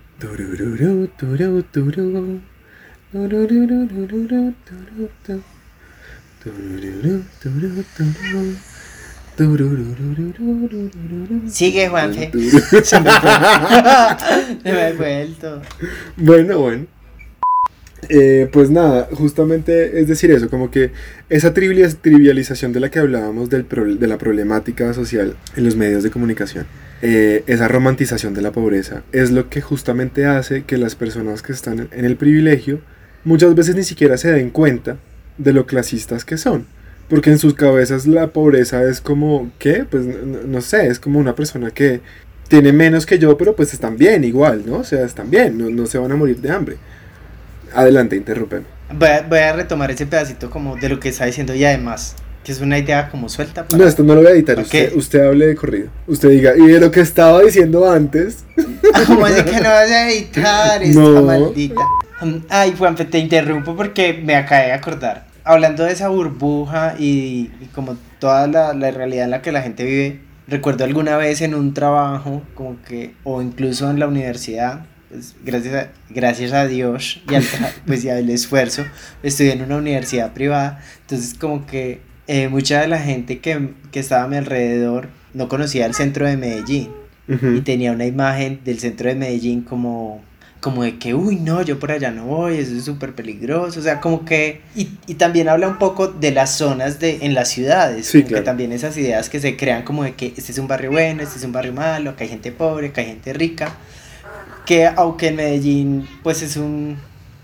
Sigue, 11.49 11.89
Juanfe. 11.89 12.31
Se 12.83 12.99
me 12.99 13.09
ha 13.09 14.93
vuelto. 14.97 15.61
Bueno, 16.17 16.59
bueno. 16.59 16.85
Eh, 18.09 18.49
pues 18.51 18.69
nada, 18.69 19.07
justamente 19.13 20.01
es 20.01 20.09
decir 20.09 20.29
eso, 20.31 20.49
como 20.49 20.69
que 20.69 20.91
esa 21.29 21.53
trivial- 21.53 21.95
trivialización 21.95 22.73
de 22.73 22.81
la 22.81 22.91
que 22.91 22.99
hablábamos 22.99 23.49
del 23.49 23.65
de 23.97 24.07
la 24.07 24.17
problemática 24.17 24.93
social 24.93 25.37
en 25.55 25.63
los 25.63 25.77
medios 25.77 26.03
de 26.03 26.11
comunicación, 26.11 26.65
esa 27.01 27.69
romantización 27.69 28.33
de 28.33 28.41
la 28.41 28.51
pobreza, 28.51 29.03
es 29.13 29.31
lo 29.31 29.49
que 29.49 29.61
justamente 29.61 30.25
hace 30.25 30.63
que 30.65 30.77
las 30.77 30.95
personas 30.95 31.41
que 31.41 31.53
están 31.53 31.87
en 31.93 32.03
el 32.03 32.17
privilegio 32.17 32.81
muchas 33.23 33.55
veces 33.55 33.75
ni 33.75 33.83
siquiera 33.85 34.17
se 34.17 34.31
den 34.33 34.49
cuenta 34.49 34.97
de 35.37 35.53
lo 35.53 35.65
clasistas 35.65 36.25
que 36.25 36.37
son. 36.37 36.65
Porque 37.09 37.29
en 37.29 37.37
sus 37.37 37.53
cabezas 37.53 38.07
la 38.07 38.27
pobreza 38.27 38.83
es 38.83 39.01
como, 39.01 39.51
¿qué? 39.59 39.85
Pues 39.89 40.03
no, 40.05 40.39
no 40.47 40.61
sé, 40.61 40.87
es 40.87 40.99
como 40.99 41.19
una 41.19 41.35
persona 41.35 41.69
que 41.71 42.01
tiene 42.47 42.71
menos 42.71 43.05
que 43.05 43.19
yo, 43.19 43.37
pero 43.37 43.55
pues 43.55 43.73
están 43.73 43.97
bien 43.97 44.23
igual, 44.23 44.63
¿no? 44.65 44.77
O 44.77 44.83
sea, 44.83 45.03
están 45.05 45.29
bien, 45.29 45.57
no, 45.57 45.69
no 45.69 45.85
se 45.85 45.97
van 45.97 46.11
a 46.11 46.15
morir 46.15 46.37
de 46.41 46.51
hambre. 46.51 46.77
Adelante, 47.73 48.15
interrúpeme. 48.15 48.65
Voy 48.97 49.07
a, 49.09 49.21
voy 49.21 49.39
a 49.39 49.53
retomar 49.53 49.89
ese 49.91 50.05
pedacito 50.05 50.49
como 50.49 50.75
de 50.75 50.89
lo 50.89 50.99
que 50.99 51.09
está 51.09 51.25
diciendo 51.25 51.55
y 51.55 51.63
además, 51.65 52.15
que 52.43 52.51
es 52.51 52.61
una 52.61 52.77
idea 52.77 53.09
como 53.09 53.29
suelta. 53.29 53.63
para- 53.65 53.77
No, 53.83 53.87
esto 53.89 54.03
no 54.03 54.13
lo 54.15 54.21
voy 54.21 54.29
a 54.31 54.33
editar, 54.35 54.57
Ok. 54.59 54.65
usted, 54.65 54.95
usted 54.95 55.25
hable 55.25 55.47
de 55.47 55.55
corrido. 55.55 55.87
Usted 56.07 56.29
diga, 56.29 56.53
y 56.55 56.67
de 56.67 56.79
lo 56.79 56.91
que 56.91 57.01
estaba 57.01 57.41
diciendo 57.41 57.89
antes, 57.89 58.43
¿Cómo 59.07 59.25
así 59.25 59.41
que 59.43 59.51
no 59.59 59.69
vas 59.69 59.89
a 59.91 60.09
editar 60.09 60.83
esta 60.83 60.99
No. 60.99 61.21
maldita? 61.23 61.81
Ay, 62.49 62.73
Juanfe, 62.77 63.05
te 63.05 63.17
interrumpo 63.17 63.75
porque 63.75 64.13
me 64.23 64.35
acabé 64.35 64.67
de 64.67 64.71
acordar. 64.73 65.25
Hablando 65.43 65.83
de 65.83 65.91
esa 65.91 66.07
burbuja 66.09 66.95
y, 66.97 67.51
y 67.61 67.69
como 67.73 67.97
toda 68.19 68.47
la, 68.47 68.73
la 68.73 68.91
realidad 68.91 69.25
en 69.25 69.31
la 69.31 69.41
que 69.41 69.51
la 69.51 69.61
gente 69.61 69.83
vive, 69.83 70.21
recuerdo 70.47 70.83
alguna 70.83 71.17
vez 71.17 71.41
en 71.41 71.55
un 71.55 71.73
trabajo, 71.73 72.41
como 72.55 72.81
que, 72.83 73.13
o 73.23 73.41
incluso 73.41 73.89
en 73.89 73.99
la 73.99 74.07
universidad, 74.07 74.85
pues, 75.09 75.35
gracias, 75.43 75.75
a, 75.75 75.89
gracias 76.09 76.53
a 76.53 76.65
Dios 76.65 77.21
y 77.29 77.35
al, 77.35 77.43
pues, 77.85 78.03
y 78.03 78.09
al 78.09 78.29
esfuerzo, 78.29 78.83
estudié 79.21 79.53
en 79.53 79.61
una 79.63 79.77
universidad 79.77 80.33
privada, 80.33 80.81
entonces 81.01 81.33
como 81.33 81.65
que 81.65 82.01
eh, 82.27 82.47
mucha 82.47 82.81
de 82.81 82.87
la 82.87 82.99
gente 82.99 83.39
que, 83.39 83.73
que 83.91 83.99
estaba 83.99 84.23
a 84.23 84.27
mi 84.27 84.37
alrededor 84.37 85.09
no 85.33 85.49
conocía 85.49 85.85
el 85.85 85.93
centro 85.93 86.27
de 86.27 86.37
Medellín. 86.37 86.89
Y 87.27 87.33
ujú, 87.35 87.61
tenía 87.61 87.93
una 87.93 88.05
imagen 88.05 88.59
del 88.65 88.79
centro 88.79 89.07
de 89.07 89.15
Medellín 89.15 89.61
como 89.61 90.21
como 90.63 90.83
de 90.83 90.97
que, 90.97 91.13
uy, 91.13 91.35
no, 91.35 91.61
yo 91.61 91.77
por 91.77 91.91
allá 91.91 92.09
no 92.09 92.23
voy, 92.25 92.57
eso 92.57 92.73
es 92.73 92.85
súper 92.85 93.13
peligroso, 93.13 93.81
o 93.81 93.83
sea, 93.83 93.99
como 93.99 94.23
que, 94.23 94.61
y, 94.77 94.91
y 95.07 95.15
también 95.15 95.49
habla 95.49 95.67
un 95.67 95.77
poco 95.77 96.07
de 96.07 96.31
las 96.31 96.55
zonas 96.55 97.01
de, 97.01 97.17
en 97.23 97.33
las 97.33 97.49
ciudades, 97.49 98.05
Sí, 98.07 98.23
claro. 98.23 98.37
que 98.37 98.45
también 98.45 98.71
esas 98.71 98.95
ideas 98.95 99.29
que 99.29 99.41
se 99.41 99.57
crean 99.57 99.83
como 99.83 100.05
de 100.05 100.13
que 100.13 100.27
este 100.37 100.53
es 100.53 100.57
un 100.57 100.69
barrio 100.69 100.91
bueno, 100.91 101.21
este 101.21 101.37
es 101.37 101.43
un 101.43 101.51
barrio 101.51 101.73
malo, 101.73 102.11
acá 102.11 102.23
hay 102.23 102.29
gente 102.29 102.53
pobre, 102.53 102.87
acá 102.87 103.01
hay 103.01 103.07
gente 103.07 103.33
rica, 103.33 103.75
que 104.65 104.87
aunque 104.87 105.27
en 105.27 105.35
Medellín, 105.35 106.07
pues 106.23 106.41
es 106.41 106.55
un, 106.55 106.97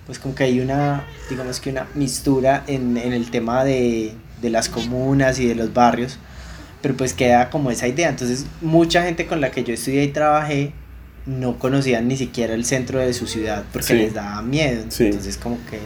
pues 0.05 0.17
como 0.17 0.33
que 0.33 0.45
hay 0.45 0.61
una, 0.61 1.03
digamos 1.29 1.59
que 1.59 1.71
una 1.71 1.87
mistura 1.95 2.63
en, 2.67 2.95
en 2.95 3.11
el 3.11 3.29
tema 3.31 3.65
de, 3.65 4.13
de 4.41 4.49
las 4.49 4.69
comunas 4.69 5.39
y 5.41 5.45
de 5.45 5.55
los 5.55 5.73
barrios, 5.73 6.17
pero 6.81 6.95
pues 6.95 7.13
queda 7.13 7.49
como 7.49 7.69
esa 7.69 7.85
idea. 7.85 8.07
Entonces, 8.07 8.45
mucha 8.61 9.03
gente 9.03 9.27
con 9.27 9.41
la 9.41 9.51
que 9.51 9.65
yo 9.65 9.73
estudié 9.73 10.05
y 10.05 10.07
trabajé 10.07 10.71
no 11.25 11.59
conocían 11.59 12.07
ni 12.07 12.17
siquiera 12.17 12.53
el 12.53 12.65
centro 12.65 12.99
de 12.99 13.13
su 13.13 13.27
ciudad 13.27 13.63
porque 13.71 13.87
Sí. 13.87 13.93
les 13.93 14.13
daba 14.13 14.41
miedo. 14.41 14.83
Sí. 14.89 15.05
Entonces, 15.05 15.37
como 15.37 15.57
que 15.69 15.79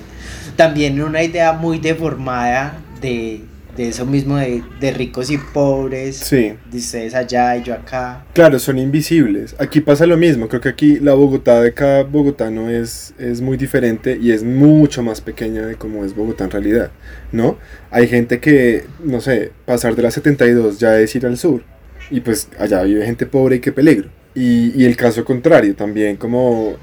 también 0.55 1.01
una 1.01 1.23
idea 1.23 1.53
muy 1.53 1.79
deformada 1.79 2.77
de, 3.01 3.41
de 3.75 3.87
eso 3.89 4.05
mismo 4.05 4.37
de, 4.37 4.63
de 4.79 4.91
ricos 4.91 5.31
y 5.31 5.37
pobres, 5.37 6.17
Sí, 6.17 6.53
de 6.71 6.77
ustedes 6.77 7.15
allá 7.15 7.57
y 7.57 7.63
yo 7.63 7.73
acá. 7.73 8.23
claro, 8.33 8.59
son 8.59 8.77
invisibles. 8.77 9.55
Aquí 9.59 9.81
pasa 9.81 10.05
lo 10.05 10.15
mismo, 10.15 10.47
creo 10.47 10.61
que 10.61 10.69
aquí 10.69 10.99
la 10.99 11.13
Bogotá 11.15 11.59
de 11.61 11.73
cada 11.73 12.03
bogotano 12.03 12.69
es, 12.69 13.13
es 13.17 13.41
muy 13.41 13.57
diferente 13.57 14.17
y 14.21 14.31
es 14.31 14.43
mucho 14.43 15.01
más 15.01 15.21
pequeña 15.21 15.65
de 15.65 15.75
como 15.75 16.05
es 16.05 16.15
Bogotá 16.15 16.43
en 16.43 16.51
realidad, 16.51 16.91
¿no? 17.31 17.57
Hay 17.89 18.07
gente 18.07 18.39
que, 18.39 18.85
no 19.03 19.19
sé, 19.21 19.51
pasar 19.65 19.95
de 19.95 20.03
la 20.03 20.11
72 20.11 20.77
ya 20.79 20.99
es 20.99 21.15
ir 21.15 21.25
al 21.25 21.37
sur 21.37 21.63
y 22.11 22.19
pues 22.19 22.49
allá 22.59 22.83
vive 22.83 23.03
gente 23.05 23.25
pobre 23.25 23.55
y 23.55 23.59
qué 23.59 23.71
peligro. 23.71 24.09
Y, 24.35 24.81
y 24.81 24.85
el 24.85 24.95
caso 24.95 25.23
contrario 25.23 25.75
también, 25.75 26.15
como 26.17 26.75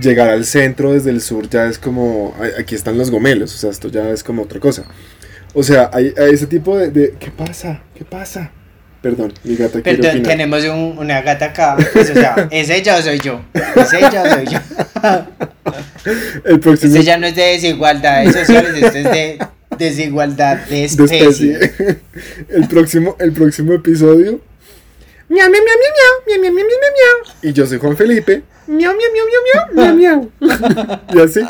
llegar 0.00 0.28
al 0.28 0.44
centro 0.44 0.92
desde 0.92 1.10
el 1.10 1.20
sur 1.22 1.48
ya 1.48 1.66
es 1.66 1.78
como, 1.78 2.34
"Ay, 2.40 2.50
aquí 2.58 2.74
están 2.74 2.98
los 2.98 3.10
gomelos, 3.10 3.54
o 3.54 3.58
sea, 3.58 3.70
esto 3.70 3.88
ya 3.88 4.10
es 4.10 4.22
como 4.22 4.42
otra 4.42 4.60
cosa. 4.60 4.84
O 5.54 5.62
sea, 5.62 5.90
hay, 5.94 6.12
hay 6.18 6.34
ese 6.34 6.46
tipo 6.46 6.76
de, 6.76 6.90
de- 6.90 7.14
¿Qué 7.18 7.30
pasa? 7.30 7.80
¿Qué 7.94 8.04
pasa? 8.04 8.50
Perdón, 9.00 9.32
mi 9.44 9.54
gata 9.56 9.80
Perdón, 9.80 10.22
tenemos 10.22 10.62
un- 10.64 10.98
una 10.98 11.22
gata 11.22 11.46
acá. 11.46 11.76
pues, 11.92 12.10
o 12.10 12.14
sea, 12.14 12.48
¿es 12.50 12.68
ella 12.68 12.96
o 12.98 13.02
soy 13.02 13.20
yo? 13.20 13.40
¿Es 13.54 13.92
ella 13.94 14.22
o 14.24 14.30
soy 14.34 14.44
yo? 14.46 14.58
El 16.44 16.60
próximo 16.60 16.92
Esto 16.94 17.04
ya 17.06 17.16
no 17.18 17.26
es 17.26 17.36
de 17.36 17.42
desigualdades 17.42 18.34
sociales, 18.34 18.72
esto 18.74 18.98
es 18.98 19.04
de 19.04 19.38
desigualdad 19.78 20.56
de 20.66 20.84
especie. 20.84 21.58
el 22.50 22.68
próximo, 22.68 23.16
el 23.20 23.32
próximo 23.32 23.72
episodio. 23.74 24.40
Miau, 25.28 25.50
miau, 25.50 25.62
miau, 25.62 25.78
miau, 25.78 25.92
miau, 26.26 26.40
miau, 26.40 26.52
miau, 26.52 26.64
miau, 26.64 26.78
miau, 26.80 26.92
miau. 26.96 27.16
Y 27.42 27.52
yo 27.52 27.66
soy 27.66 27.78
Juan 27.78 27.96
Felipe. 27.96 28.42
Miau, 28.66 28.94
miau, 28.96 29.10
miau, 29.12 29.26
miau, 29.26 29.42
miau, 29.74 29.94
miau, 29.94 30.30
miau. 30.40 31.14
y 31.14 31.20
así. 31.20 31.40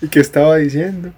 ¿Y 0.00 0.08
qué 0.08 0.20
estaba 0.20 0.56
diciendo? 0.58 1.12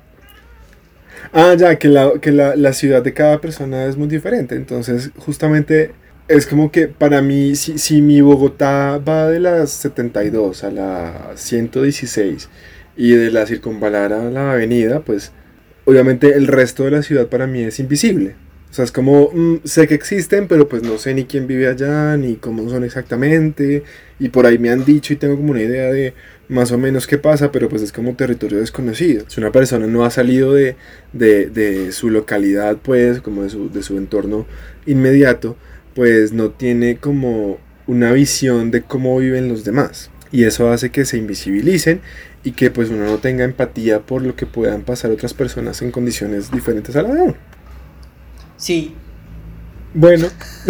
Ah, 1.34 1.54
ya, 1.54 1.78
que, 1.78 1.88
la, 1.88 2.12
que 2.20 2.32
la, 2.32 2.56
la 2.56 2.72
ciudad 2.72 3.02
de 3.02 3.12
cada 3.12 3.40
persona 3.40 3.84
es 3.84 3.96
muy 3.96 4.08
diferente. 4.08 4.54
Entonces, 4.54 5.10
justamente 5.18 5.92
es 6.28 6.46
como 6.46 6.72
que 6.72 6.88
para 6.88 7.20
mí, 7.20 7.54
si, 7.54 7.78
si 7.78 8.00
mi 8.00 8.22
Bogotá 8.22 8.98
va 8.98 9.28
de 9.28 9.38
las 9.38 9.70
72 9.70 10.64
a 10.64 10.70
la 10.70 11.32
116 11.34 12.48
y 12.96 13.10
de 13.12 13.30
la 13.30 13.46
circunvalar 13.46 14.12
a 14.14 14.30
la 14.30 14.52
avenida, 14.52 15.00
pues 15.00 15.32
obviamente 15.84 16.34
el 16.34 16.46
resto 16.46 16.84
de 16.84 16.92
la 16.92 17.02
ciudad 17.02 17.26
para 17.26 17.46
mí 17.46 17.62
es 17.62 17.78
invisible. 17.80 18.34
O 18.72 18.74
sea, 18.74 18.86
es 18.86 18.90
como, 18.90 19.28
mm, 19.34 19.56
sé 19.64 19.86
que 19.86 19.94
existen, 19.94 20.48
pero 20.48 20.66
pues 20.66 20.82
no 20.82 20.96
sé 20.96 21.12
ni 21.12 21.26
quién 21.26 21.46
vive 21.46 21.68
allá, 21.68 22.16
ni 22.16 22.36
cómo 22.36 22.70
son 22.70 22.84
exactamente. 22.84 23.82
Y 24.18 24.30
por 24.30 24.46
ahí 24.46 24.56
me 24.56 24.70
han 24.70 24.86
dicho 24.86 25.12
y 25.12 25.16
tengo 25.16 25.36
como 25.36 25.50
una 25.50 25.60
idea 25.60 25.92
de 25.92 26.14
más 26.48 26.72
o 26.72 26.78
menos 26.78 27.06
qué 27.06 27.18
pasa, 27.18 27.52
pero 27.52 27.68
pues 27.68 27.82
es 27.82 27.92
como 27.92 28.14
territorio 28.16 28.60
desconocido. 28.60 29.26
Si 29.28 29.40
una 29.40 29.52
persona 29.52 29.86
no 29.86 30.06
ha 30.06 30.10
salido 30.10 30.54
de, 30.54 30.76
de, 31.12 31.50
de 31.50 31.92
su 31.92 32.08
localidad, 32.08 32.78
pues, 32.82 33.20
como 33.20 33.42
de 33.42 33.50
su, 33.50 33.70
de 33.70 33.82
su 33.82 33.98
entorno 33.98 34.46
inmediato, 34.86 35.58
pues 35.94 36.32
no 36.32 36.48
tiene 36.50 36.96
como 36.96 37.58
una 37.86 38.12
visión 38.12 38.70
de 38.70 38.80
cómo 38.80 39.18
viven 39.18 39.48
los 39.48 39.64
demás. 39.64 40.10
Y 40.30 40.44
eso 40.44 40.70
hace 40.72 40.90
que 40.90 41.04
se 41.04 41.18
invisibilicen 41.18 42.00
y 42.42 42.52
que 42.52 42.70
pues 42.70 42.88
uno 42.88 43.04
no 43.04 43.18
tenga 43.18 43.44
empatía 43.44 44.00
por 44.00 44.22
lo 44.22 44.34
que 44.34 44.46
puedan 44.46 44.80
pasar 44.80 45.10
otras 45.10 45.34
personas 45.34 45.82
en 45.82 45.90
condiciones 45.90 46.50
diferentes 46.50 46.96
a 46.96 47.02
la 47.02 47.14
de 47.14 47.20
uno. 47.20 47.51
Sí, 48.62 48.94
Bueno, 49.92 50.28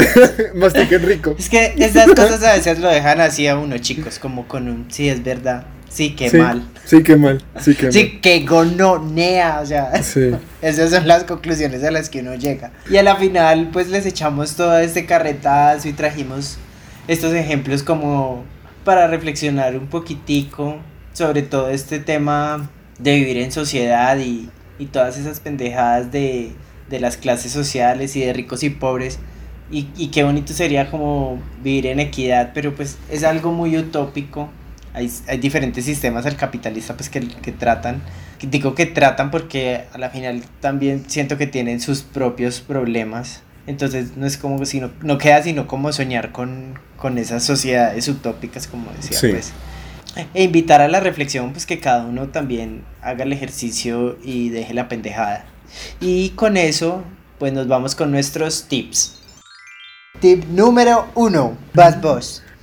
mastiquen 0.54 1.02
rico. 1.02 1.34
es 1.38 1.50
que 1.50 1.74
esas 1.76 2.06
cosas 2.06 2.42
a 2.42 2.54
veces 2.54 2.78
lo 2.78 2.88
dejan 2.88 3.20
así 3.20 3.46
a 3.46 3.58
uno, 3.58 3.76
chicos, 3.76 4.18
como 4.18 4.48
con 4.48 4.66
un, 4.66 4.86
sí, 4.90 5.10
es 5.10 5.22
verdad, 5.22 5.66
sí, 5.90 6.14
qué 6.16 6.30
sí, 6.30 6.38
mal. 6.38 6.62
Sí, 6.86 7.02
qué 7.02 7.16
mal. 7.16 7.44
Sí, 7.60 7.74
qué 7.74 7.92
Sí, 7.92 8.18
que 8.22 8.46
gononea, 8.46 9.60
o 9.60 9.66
sea, 9.66 9.90
mal. 9.92 10.02
Sí. 10.02 10.30
esas 10.62 10.88
son 10.90 11.06
las 11.06 11.24
conclusiones 11.24 11.84
a 11.84 11.90
las 11.90 12.08
que 12.08 12.20
uno 12.20 12.34
llega. 12.34 12.72
Y 12.90 12.96
a 12.96 13.02
la 13.02 13.16
final, 13.16 13.68
pues 13.70 13.90
les 13.90 14.06
echamos 14.06 14.56
todo 14.56 14.78
este 14.78 15.04
carretazo 15.04 15.86
y 15.86 15.92
trajimos 15.92 16.56
estos 17.08 17.34
ejemplos 17.34 17.82
como 17.82 18.42
para 18.86 19.06
reflexionar 19.06 19.76
un 19.76 19.88
poquitico 19.88 20.78
sobre 21.12 21.42
todo 21.42 21.68
este 21.68 21.98
tema 21.98 22.70
de 22.98 23.16
vivir 23.16 23.36
en 23.36 23.52
sociedad 23.52 24.16
y, 24.18 24.48
y 24.78 24.86
todas 24.86 25.18
esas 25.18 25.40
pendejadas 25.40 26.10
de, 26.10 26.52
de 26.92 27.00
las 27.00 27.16
clases 27.16 27.50
sociales 27.52 28.14
y 28.14 28.20
de 28.20 28.32
ricos 28.32 28.62
y 28.62 28.70
pobres. 28.70 29.18
Y, 29.70 29.88
y 29.96 30.08
qué 30.08 30.22
bonito 30.22 30.52
sería 30.52 30.90
como 30.90 31.42
vivir 31.64 31.86
en 31.86 31.98
equidad, 31.98 32.52
pero 32.54 32.74
pues 32.76 32.98
es 33.10 33.24
algo 33.24 33.50
muy 33.52 33.76
utópico. 33.76 34.50
Hay, 34.94 35.10
hay 35.26 35.38
diferentes 35.38 35.84
sistemas 35.86 36.26
al 36.26 36.36
capitalista 36.36 36.94
pues 36.96 37.08
que, 37.08 37.26
que 37.26 37.50
tratan, 37.52 38.02
digo 38.42 38.74
que 38.74 38.84
tratan 38.86 39.30
porque 39.30 39.84
a 39.92 39.98
la 39.98 40.10
final 40.10 40.42
también 40.60 41.04
siento 41.08 41.38
que 41.38 41.46
tienen 41.46 41.80
sus 41.80 42.02
propios 42.02 42.60
problemas 42.60 43.42
Entonces 43.66 44.16
no 44.18 44.26
es 44.26 44.36
como 44.36 44.64
si 44.66 44.80
no, 44.80 44.90
no 45.02 45.16
queda 45.16 45.42
sino 45.42 45.66
como 45.66 45.90
soñar 45.92 46.30
con, 46.32 46.78
con 46.98 47.16
esas 47.16 47.42
sociedades 47.42 48.06
utópicas, 48.08 48.66
como 48.68 48.92
decía, 48.92 49.18
Sí. 49.18 49.28
pues. 49.30 49.54
E 50.34 50.42
invitar 50.44 50.82
a 50.82 50.88
la 50.88 51.00
reflexión, 51.00 51.52
pues 51.52 51.64
que 51.64 51.78
cada 51.80 52.04
uno 52.04 52.28
también 52.28 52.84
haga 53.00 53.24
el 53.24 53.32
ejercicio 53.32 54.18
y 54.22 54.50
deje 54.50 54.74
la 54.74 54.88
pendejada. 54.88 55.46
Y 56.00 56.30
con 56.30 56.56
eso, 56.56 57.04
pues 57.38 57.52
nos 57.52 57.68
vamos 57.68 57.94
con 57.94 58.10
nuestros 58.10 58.64
tips. 58.68 59.18
Tip 60.20 60.44
número 60.46 61.08
uno, 61.14 61.56
Bad 61.74 62.00
Boss. 62.00 62.42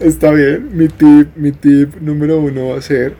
Está 0.00 0.30
bien, 0.30 0.76
mi 0.76 0.88
tip, 0.88 1.34
mi 1.36 1.52
tip 1.52 1.96
número 1.96 2.38
uno 2.38 2.68
va 2.68 2.78
a 2.78 2.82
ser 2.82 3.16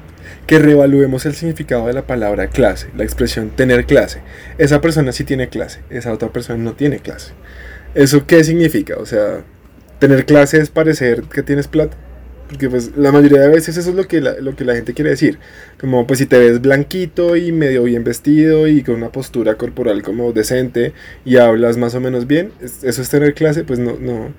que 0.46 0.58
reevaluemos 0.58 1.26
el 1.26 1.34
significado 1.34 1.86
de 1.86 1.92
la 1.92 2.06
palabra 2.06 2.48
clase, 2.48 2.90
la 2.96 3.04
expresión 3.04 3.50
tener 3.50 3.86
clase. 3.86 4.20
Esa 4.58 4.80
persona 4.80 5.12
sí 5.12 5.24
tiene 5.24 5.48
clase, 5.48 5.80
esa 5.90 6.12
otra 6.12 6.30
persona 6.30 6.62
no 6.62 6.74
tiene 6.74 6.98
clase. 6.98 7.32
¿Eso 7.94 8.26
qué 8.26 8.44
significa? 8.44 8.96
O 8.98 9.06
sea, 9.06 9.42
tener 9.98 10.26
clase 10.26 10.60
es 10.60 10.70
parecer 10.70 11.22
que 11.24 11.42
tienes 11.42 11.68
plata. 11.68 11.96
Porque 12.54 12.70
pues 12.70 12.92
la 12.96 13.10
mayoría 13.10 13.40
de 13.40 13.48
veces 13.48 13.76
eso 13.76 13.90
es 13.90 13.96
lo 13.96 14.06
que 14.06 14.20
la, 14.20 14.34
lo 14.38 14.54
que 14.54 14.64
la 14.64 14.76
gente 14.76 14.94
quiere 14.94 15.10
decir. 15.10 15.40
Como 15.80 16.06
pues 16.06 16.20
si 16.20 16.26
te 16.26 16.38
ves 16.38 16.60
blanquito 16.60 17.34
y 17.34 17.50
medio 17.50 17.82
bien 17.82 18.04
vestido 18.04 18.68
y 18.68 18.84
con 18.84 18.94
una 18.94 19.10
postura 19.10 19.56
corporal 19.56 20.02
como 20.04 20.32
decente 20.32 20.92
y 21.24 21.38
hablas 21.38 21.76
más 21.78 21.96
o 21.96 22.00
menos 22.00 22.28
bien, 22.28 22.52
es- 22.60 22.84
eso 22.84 23.02
es 23.02 23.08
tener 23.08 23.34
clase, 23.34 23.64
pues 23.64 23.80
no, 23.80 23.96
no. 24.00 24.32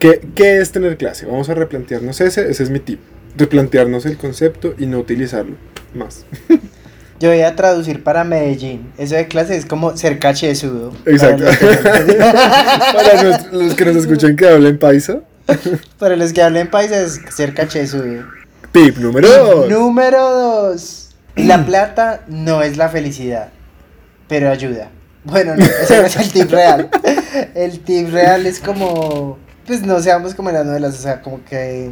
¿Qué, 0.00 0.20
qué 0.34 0.58
es 0.60 0.72
tener 0.72 0.96
clase? 0.96 1.24
Vamos 1.26 1.48
a 1.50 1.54
replantearnos 1.54 2.20
ese, 2.20 2.50
ese 2.50 2.62
es 2.64 2.70
mi 2.70 2.80
tip. 2.80 2.98
Replantearnos 3.38 4.04
el 4.06 4.16
concepto 4.16 4.74
y 4.76 4.86
no 4.86 4.98
utilizarlo 4.98 5.54
más. 5.94 6.26
Yo 7.20 7.28
voy 7.28 7.42
a 7.42 7.54
traducir 7.54 8.02
para 8.02 8.24
Medellín. 8.24 8.88
Eso 8.98 9.14
de 9.14 9.28
clase 9.28 9.54
es 9.56 9.64
como 9.66 9.96
ser 9.96 10.18
cachezudo. 10.18 10.92
Exacto. 11.06 11.44
Para 11.44 11.62
los 11.62 12.04
que, 12.06 12.14
Para 13.54 13.62
los 13.64 13.74
que 13.74 13.84
nos 13.84 13.96
escuchan 13.96 14.34
que 14.34 14.48
hablen 14.48 14.76
paisa. 14.76 15.20
para 15.98 16.16
los 16.16 16.32
que 16.32 16.42
hablen 16.42 16.70
paisa 16.70 17.00
es 17.00 17.20
ser 17.34 17.54
cachezudo. 17.54 18.24
Tip 18.72 18.98
número 18.98 19.28
dos. 19.28 19.70
Número 19.70 20.30
dos. 20.30 21.10
La 21.36 21.64
plata 21.64 22.22
no 22.28 22.62
es 22.62 22.76
la 22.76 22.88
felicidad, 22.88 23.50
pero 24.28 24.50
ayuda. 24.50 24.90
Bueno, 25.24 25.56
no, 25.56 25.64
ese 25.64 25.98
no 25.98 26.06
es 26.06 26.16
el 26.16 26.32
tip 26.32 26.50
real. 26.50 26.90
El 27.54 27.80
tip 27.80 28.10
real 28.10 28.46
es 28.46 28.60
como, 28.60 29.38
pues 29.66 29.82
no 29.82 30.00
seamos 30.00 30.34
como 30.34 30.50
en 30.50 30.56
las 30.56 30.66
novelas, 30.66 30.94
o 30.98 31.02
sea, 31.02 31.22
como 31.22 31.44
que 31.44 31.90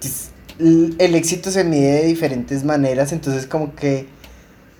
pues, 0.00 0.30
el 0.58 1.14
éxito 1.14 1.50
se 1.50 1.64
mide 1.64 1.92
de 1.94 2.04
diferentes 2.04 2.64
maneras, 2.64 3.12
entonces 3.12 3.46
como 3.46 3.74
que 3.74 4.06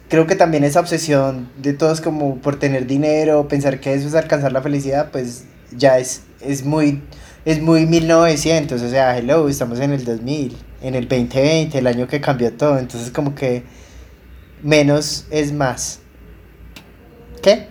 creo 0.09 0.27
que 0.27 0.35
también 0.35 0.65
esa 0.65 0.81
obsesión 0.81 1.49
de 1.59 1.73
todos 1.73 2.01
como 2.01 2.37
por 2.37 2.59
tener 2.59 2.87
dinero, 2.87 3.49
pensar 3.49 3.81
que 3.81 3.95
eso 3.95 4.09
es 4.09 4.15
alcanzar 4.15 4.53
la 4.53 4.63
felicidad, 4.63 5.11
pues 5.11 5.45
ya 5.77 5.99
es, 5.99 6.23
es 6.41 6.65
muy 6.65 7.03
es 7.49 7.63
muy 7.63 7.87
1900, 7.87 8.83
o 8.83 8.91
sea, 8.91 9.17
hello, 9.17 9.49
estamos 9.49 9.81
en 9.81 9.93
el 9.93 10.05
2000, 10.05 10.55
en 10.83 10.95
el 10.95 11.09
2020, 11.09 11.79
el 11.79 11.87
año 11.87 12.07
que 12.07 12.21
cambió 12.21 12.53
todo, 12.53 12.79
entonces 12.79 13.11
como 13.11 13.35
que 13.35 13.63
menos 14.63 15.25
es 15.31 15.51
más. 15.51 16.01
¿Qué? 17.43 17.69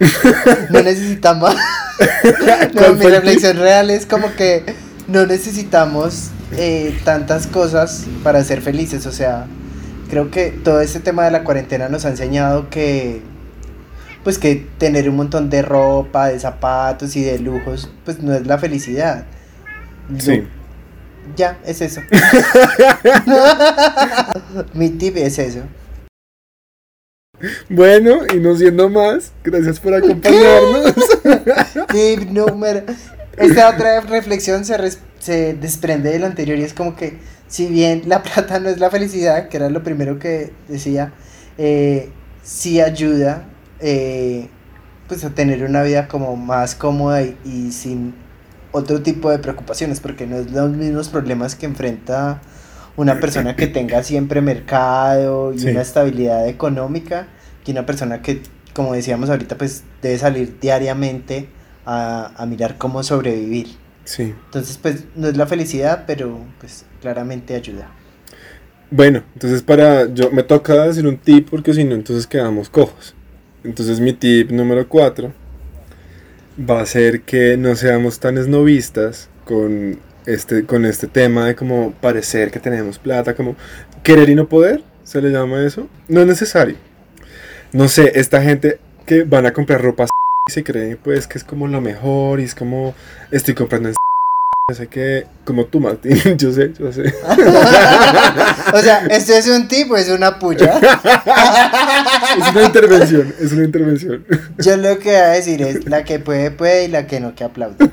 no 0.70 0.82
necesitamos... 0.82 1.54
no, 2.24 2.80
¿Cuál 2.80 2.96
mi 2.96 3.06
reflexión 3.06 3.58
real 3.58 3.90
es 3.90 4.06
como 4.06 4.34
que 4.34 4.64
no 5.06 5.24
necesitamos 5.24 6.30
eh, 6.56 6.98
tantas 7.04 7.46
cosas 7.46 8.06
para 8.24 8.42
ser 8.42 8.60
felices, 8.60 9.06
o 9.06 9.12
sea, 9.12 9.46
creo 10.10 10.32
que 10.32 10.50
todo 10.50 10.80
este 10.80 10.98
tema 10.98 11.24
de 11.24 11.30
la 11.30 11.44
cuarentena 11.44 11.88
nos 11.88 12.04
ha 12.06 12.08
enseñado 12.08 12.70
que 12.70 13.22
pues 14.26 14.38
que 14.38 14.66
tener 14.78 15.08
un 15.08 15.14
montón 15.14 15.50
de 15.50 15.62
ropa, 15.62 16.30
de 16.30 16.40
zapatos 16.40 17.14
y 17.14 17.22
de 17.22 17.38
lujos, 17.38 17.88
pues 18.04 18.20
no 18.20 18.34
es 18.34 18.44
la 18.44 18.58
felicidad. 18.58 19.24
Sí. 20.18 20.42
Ya, 21.36 21.60
es 21.64 21.80
eso. 21.80 22.00
Mi 24.74 24.90
tip 24.90 25.16
es 25.16 25.38
eso. 25.38 25.60
Bueno, 27.68 28.22
y 28.34 28.38
no 28.40 28.56
siendo 28.56 28.90
más, 28.90 29.30
gracias 29.44 29.78
por 29.78 29.94
acompañarnos. 29.94 30.92
Tip 31.92 32.28
número. 32.28 32.82
Esta 33.36 33.70
otra 33.70 34.00
reflexión 34.00 34.64
se, 34.64 34.76
res- 34.76 34.98
se 35.20 35.54
desprende 35.54 36.10
de 36.10 36.18
lo 36.18 36.26
anterior 36.26 36.58
y 36.58 36.64
es 36.64 36.74
como 36.74 36.96
que, 36.96 37.16
si 37.46 37.68
bien 37.68 38.02
la 38.06 38.24
plata 38.24 38.58
no 38.58 38.70
es 38.70 38.80
la 38.80 38.90
felicidad, 38.90 39.48
que 39.48 39.58
era 39.58 39.70
lo 39.70 39.84
primero 39.84 40.18
que 40.18 40.52
decía, 40.66 41.12
eh, 41.58 42.10
sí 42.42 42.80
ayuda 42.80 43.44
eh, 43.80 44.48
pues 45.08 45.24
a 45.24 45.30
tener 45.30 45.62
una 45.64 45.82
vida 45.82 46.08
como 46.08 46.36
más 46.36 46.74
cómoda 46.74 47.22
y, 47.22 47.36
y 47.44 47.72
sin 47.72 48.14
otro 48.72 49.02
tipo 49.02 49.30
de 49.30 49.38
preocupaciones, 49.38 50.00
porque 50.00 50.26
no 50.26 50.36
es 50.36 50.50
los 50.50 50.70
mismos 50.70 51.08
problemas 51.08 51.54
que 51.54 51.66
enfrenta 51.66 52.40
una 52.96 53.20
persona 53.20 53.56
que 53.56 53.66
tenga 53.66 54.02
siempre 54.02 54.40
mercado 54.40 55.52
y 55.52 55.58
Sí. 55.58 55.68
una 55.70 55.82
estabilidad 55.82 56.48
económica 56.48 57.28
que 57.64 57.72
una 57.72 57.84
persona 57.86 58.22
que, 58.22 58.42
como 58.74 58.94
decíamos 58.94 59.28
ahorita, 59.30 59.56
pues 59.58 59.84
debe 60.02 60.18
salir 60.18 60.58
diariamente 60.60 61.48
a, 61.84 62.32
a 62.36 62.46
mirar 62.46 62.76
cómo 62.78 63.02
sobrevivir. 63.02 63.68
Sí. 64.04 64.34
Entonces, 64.46 64.78
pues 64.78 65.04
no 65.14 65.28
es 65.28 65.36
la 65.36 65.46
felicidad, 65.46 66.04
pero 66.06 66.38
pues 66.60 66.84
claramente 67.00 67.54
ayuda. 67.54 67.88
Bueno, 68.90 69.22
entonces 69.34 69.62
para 69.62 70.06
yo 70.14 70.30
me 70.30 70.42
toca 70.44 70.74
decir 70.86 71.06
un 71.06 71.18
tip 71.18 71.50
porque 71.50 71.74
si 71.74 71.82
no 71.84 71.94
entonces 71.94 72.26
quedamos 72.26 72.68
cojos. 72.70 73.14
Entonces 73.66 73.98
mi 73.98 74.12
tip 74.12 74.52
número 74.52 74.88
4 74.88 75.32
va 76.58 76.80
a 76.80 76.86
ser 76.86 77.22
que 77.22 77.56
no 77.56 77.74
seamos 77.74 78.20
tan 78.20 78.38
esnovistas 78.38 79.28
con 79.44 79.98
este 80.24 80.64
con 80.64 80.84
este 80.84 81.08
tema 81.08 81.46
de 81.46 81.56
como 81.56 81.92
parecer 81.92 82.52
que 82.52 82.60
tenemos 82.60 82.98
plata, 82.98 83.34
como 83.34 83.56
querer 84.04 84.30
y 84.30 84.36
no 84.36 84.48
poder, 84.48 84.84
se 85.02 85.20
le 85.20 85.30
llama 85.30 85.64
eso. 85.66 85.88
No 86.08 86.20
es 86.20 86.26
necesario. 86.28 86.76
No 87.72 87.88
sé, 87.88 88.12
esta 88.14 88.40
gente 88.40 88.78
que 89.04 89.24
van 89.24 89.46
a 89.46 89.52
comprar 89.52 89.82
ropa 89.82 90.06
y 90.48 90.52
se 90.52 90.62
creen 90.62 90.98
pues 91.02 91.26
que 91.26 91.38
es 91.38 91.44
como 91.44 91.66
lo 91.66 91.80
mejor 91.80 92.38
y 92.38 92.44
es 92.44 92.54
como 92.54 92.94
estoy 93.32 93.54
comprando 93.54 93.88
en 93.88 93.96
no 94.68 94.74
sé 94.74 94.88
qué, 94.88 95.28
como 95.44 95.66
tú 95.66 95.78
Martín, 95.78 96.20
yo 96.38 96.52
sé, 96.52 96.72
yo 96.76 96.92
sé. 96.92 97.02
O 98.74 98.78
sea, 98.80 99.06
¿esto 99.06 99.32
es 99.32 99.46
un 99.46 99.68
tipo 99.68 99.96
es 99.96 100.08
una 100.08 100.40
puya? 100.40 100.80
Es 102.38 102.54
una 102.54 102.64
intervención, 102.64 103.34
es 103.40 103.52
una 103.52 103.64
intervención. 103.64 104.24
Yo 104.58 104.76
lo 104.76 104.98
que 104.98 105.08
voy 105.10 105.18
a 105.18 105.28
decir 105.28 105.62
es 105.62 105.86
la 105.86 106.04
que 106.04 106.18
puede, 106.18 106.50
puede 106.50 106.84
y 106.84 106.88
la 106.88 107.06
que 107.06 107.20
no, 107.20 107.34
que 107.34 107.44
aplaude. 107.44 107.76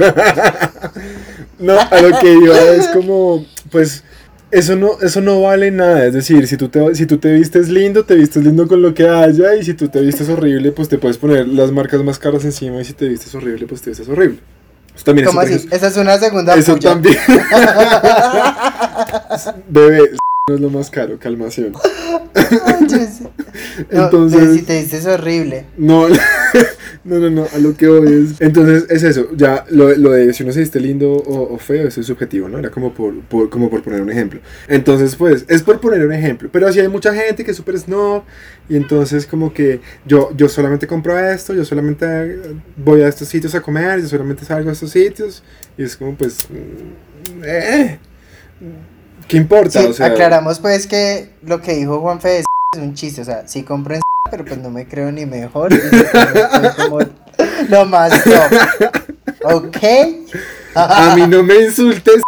No, 1.60 1.80
a 1.80 2.02
lo 2.02 2.20
que 2.20 2.34
iba 2.34 2.60
es 2.60 2.88
como, 2.88 3.46
pues, 3.72 4.04
eso 4.52 4.76
no, 4.76 5.00
eso 5.02 5.22
no 5.22 5.42
vale 5.42 5.72
nada. 5.72 6.06
Es 6.06 6.14
decir, 6.14 6.46
si 6.48 6.58
tú, 6.58 6.68
te, 6.68 6.94
si 6.96 7.06
tú 7.06 7.18
te 7.20 7.32
vistes 7.32 7.70
lindo, 7.70 8.04
te 8.04 8.16
vistes 8.16 8.44
lindo 8.44 8.68
con 8.68 8.82
lo 8.82 8.94
que 8.94 9.08
haya. 9.08 9.56
Y 9.56 9.64
si 9.64 9.74
tú 9.74 9.88
te 9.88 10.02
vistes 10.02 10.28
horrible, 10.30 10.72
pues 10.74 10.90
te 10.90 10.98
puedes 10.98 11.18
poner 11.18 11.48
las 11.48 11.72
marcas 11.72 12.04
más 12.04 12.20
caras 12.20 12.44
encima. 12.44 12.82
Y 12.82 12.86
si 12.86 12.92
te 12.94 13.08
vistes 13.08 13.34
horrible, 13.34 13.66
pues 13.66 13.82
te 13.82 13.92
vistes 13.92 14.10
horrible. 14.10 14.40
Eso 14.94 15.06
también 15.06 15.26
¿Cómo 15.28 15.42
es 15.42 15.56
así? 15.56 15.68
Esa 15.72 15.88
es 15.88 15.96
una 15.98 16.18
segunda 16.20 16.54
Eso 16.56 16.76
puya. 16.76 16.90
también. 16.92 17.18
Bebé, 19.70 20.02
no 20.50 20.56
es 20.56 20.62
lo 20.62 20.70
más 20.70 20.90
caro, 20.90 21.18
calmación. 21.20 21.72
No, 23.92 24.04
Entonces- 24.04 24.54
si 24.56 24.62
te 24.64 24.82
dices 24.82 25.06
horrible. 25.06 25.66
No, 25.78 26.08
no, 27.04 27.18
no, 27.20 27.30
no, 27.30 27.48
a 27.54 27.58
lo 27.60 27.76
que 27.76 27.88
voy 27.88 28.12
es. 28.32 28.42
Entonces 28.42 28.86
es 28.90 29.04
eso, 29.04 29.30
ya 29.36 29.66
lo, 29.70 29.96
lo 29.96 30.12
de 30.12 30.34
si 30.34 30.44
uno 30.44 30.52
se 30.52 30.60
viste 30.60 30.80
lindo 30.80 31.12
o, 31.14 31.54
o 31.54 31.58
feo, 31.58 31.88
eso 31.88 32.02
es 32.02 32.08
subjetivo, 32.08 32.50
¿no? 32.50 32.60
Era 32.60 32.70
como 32.72 32.94
por, 32.94 33.20
por- 33.22 33.50
como 33.50 33.70
por 33.70 33.82
poner 33.84 34.02
un 34.02 34.12
ejemplo. 34.12 34.42
Entonces, 34.68 35.16
pues, 35.16 35.46
es 35.48 35.64
por 35.64 35.80
poner 35.80 36.06
un 36.06 36.12
ejemplo. 36.14 36.50
Pero 36.52 36.72
si 36.74 36.80
hay 36.82 36.88
mucha 36.90 37.14
gente 37.14 37.44
que 37.46 37.52
es 37.52 37.58
súper 37.58 37.78
snob, 37.80 38.24
y 38.70 38.76
entonces, 38.76 39.26
como 39.26 39.54
que 39.54 39.80
yo, 40.06 40.30
yo 40.36 40.50
solamente 40.50 40.86
compro 40.88 41.18
esto, 41.18 41.54
yo 41.54 41.64
solamente 41.66 42.38
voy 42.78 43.02
a 43.02 43.08
estos 43.08 43.28
sitios 43.30 43.56
a 43.56 43.62
comer, 43.62 44.02
yo 44.02 44.08
solamente 44.08 44.44
salgo 44.46 44.70
a 44.70 44.74
estos 44.74 44.92
sitios, 44.92 45.42
y 45.78 45.84
es 45.84 45.96
como, 45.96 46.16
pues, 46.16 46.38
mm, 46.50 47.42
eh, 47.46 48.00
¿qué 49.28 49.38
importa? 49.38 49.82
Sí, 49.82 49.88
o 49.88 49.94
sea, 49.94 50.08
aclaramos 50.08 50.60
pues 50.60 50.88
que 50.88 51.30
lo 51.44 51.62
que 51.62 51.74
dijo 51.74 52.00
Juan 52.00 52.20
Fede 52.22 52.40
es 52.40 52.82
un 52.82 52.94
chiste, 52.94 53.22
o 53.22 53.26
sea, 53.26 53.48
sí 53.48 53.64
compro 53.64 53.96
en 53.96 54.02
pero 54.32 54.46
pues 54.46 54.58
no 54.58 54.72
me 54.72 54.88
creo 54.88 55.12
ni 55.12 55.26
mejor. 55.28 55.72
como 56.76 57.00
lo 57.70 57.86
más 57.86 58.24
top. 58.24 58.94
¿Ok? 59.44 59.78
a 60.76 61.16
mí 61.16 61.28
no 61.28 61.44
me 61.44 61.56
insultes. 61.66 62.24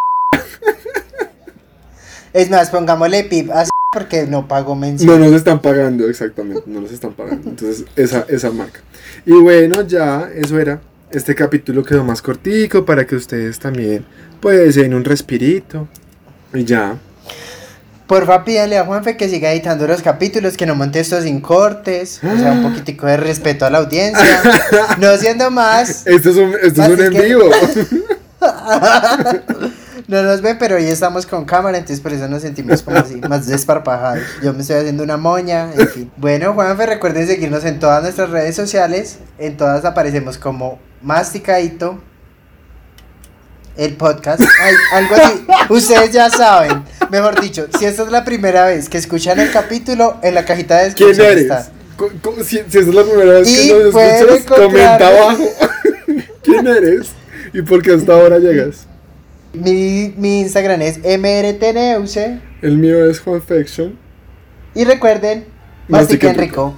Es 2.33 2.49
más, 2.49 2.69
pongámosle 2.69 3.23
pip 3.23 3.49
a 3.49 3.63
porque 3.91 4.27
no 4.27 4.45
pago 4.47 4.75
No 4.75 4.81
mención. 4.81 5.21
nos 5.21 5.31
están 5.31 5.61
pagando, 5.61 6.09
exactamente, 6.09 6.63
no 6.65 6.81
nos 6.81 6.91
están 6.91 7.13
pagando. 7.13 7.49
Entonces, 7.49 7.85
esa, 7.95 8.25
esa 8.27 8.51
marca. 8.51 8.81
Y 9.25 9.31
bueno, 9.31 9.81
ya, 9.83 10.29
eso 10.35 10.59
era. 10.59 10.81
Este 11.11 11.33
capítulo 11.33 11.83
quedó 11.83 12.03
más 12.03 12.21
cortico 12.21 12.83
para 12.83 13.07
que 13.07 13.15
ustedes 13.15 13.57
también, 13.57 14.05
pues, 14.41 14.75
den 14.75 14.93
un 14.93 15.05
respirito. 15.05 15.87
Y 16.55 16.65
ya. 16.65 16.97
Porfa, 18.07 18.43
pídale 18.43 18.77
a 18.77 18.85
Juanfe 18.85 19.17
que 19.17 19.27
siga 19.29 19.51
editando 19.51 19.87
los 19.87 20.01
capítulos, 20.03 20.57
que 20.57 20.67
no 20.67 20.75
monte 20.75 20.99
esto 20.99 21.19
sin 21.21 21.41
cortes. 21.41 22.19
O 22.23 22.37
sea, 22.37 22.51
un 22.51 22.63
poquitico 22.69 23.07
de 23.07 23.17
respeto 23.17 23.65
a 23.65 23.69
la 23.69 23.79
audiencia. 23.79 24.23
No 24.99 25.15
siendo 25.17 25.49
más. 25.51 26.05
Esto 26.05 26.29
es 26.29 26.35
un, 26.37 26.53
esto 26.61 26.83
es 26.83 26.89
un 26.89 27.01
en 27.03 27.11
que- 27.11 27.21
vivo. 27.21 27.43
No 30.07 30.21
nos 30.21 30.41
ven, 30.41 30.57
pero 30.59 30.75
hoy 30.75 30.85
estamos 30.85 31.25
con 31.25 31.45
cámara, 31.45 31.79
entonces 31.79 31.99
por 31.99 32.13
eso 32.13 32.27
nos 32.27 32.43
sentimos 32.43 32.83
como 32.83 32.97
así, 32.97 33.15
más 33.27 33.47
desparpajados. 33.47 34.19
Yo 34.43 34.53
me 34.53 34.61
estoy 34.61 34.75
haciendo 34.75 35.03
una 35.03 35.17
moña, 35.17 35.71
en 35.75 35.87
fin. 35.87 36.11
Bueno, 36.17 36.53
Juanfe, 36.53 36.85
recuerden 36.85 37.25
seguirnos 37.25 37.65
en 37.65 37.79
todas 37.79 38.03
nuestras 38.03 38.29
redes 38.29 38.55
sociales. 38.55 39.17
En 39.39 39.57
todas 39.57 39.83
aparecemos 39.83 40.37
como 40.37 40.77
Masticadito, 41.01 41.99
el 43.77 43.95
podcast. 43.95 44.41
Ay, 44.41 44.73
algo 44.93 45.15
así. 45.15 45.45
Ustedes 45.69 46.11
ya 46.11 46.29
saben. 46.29 46.83
Mejor 47.11 47.39
dicho, 47.39 47.67
si 47.77 47.85
esta 47.85 48.03
es 48.03 48.11
la 48.11 48.23
primera 48.25 48.65
vez 48.65 48.89
que 48.89 48.97
escuchan 48.97 49.39
el 49.39 49.51
capítulo, 49.51 50.17
en 50.23 50.33
la 50.35 50.45
cajita 50.45 50.77
de 50.83 50.93
¿Quién 50.93 51.09
eres? 51.19 51.37
está. 51.43 51.69
Si, 52.43 52.43
si 52.43 52.57
esta 52.59 52.79
es 52.79 52.87
la 52.87 53.03
primera 53.03 53.31
vez 53.39 53.47
Y 53.47 53.67
que 53.69 53.73
nos 53.73 53.95
escuchas, 53.95 54.59
comenta 54.59 55.07
abajo. 55.07 55.43
¿Quién 56.43 56.67
eres? 56.67 57.07
¿Y 57.53 57.61
por 57.61 57.81
qué 57.81 57.93
hasta 57.93 58.13
ahora 58.13 58.39
llegas? 58.39 58.87
Mi, 59.53 60.13
mi 60.17 60.41
Instagram 60.41 60.81
es 60.81 60.97
mrtneuse. 60.99 62.39
El 62.61 62.77
mío 62.77 63.09
es 63.09 63.19
Juanfection. 63.21 63.97
Y 64.73 64.83
recuerden, 64.83 65.45
Mastiquen 65.87 66.31
mastiquen 66.31 66.35
rico. 66.37 66.75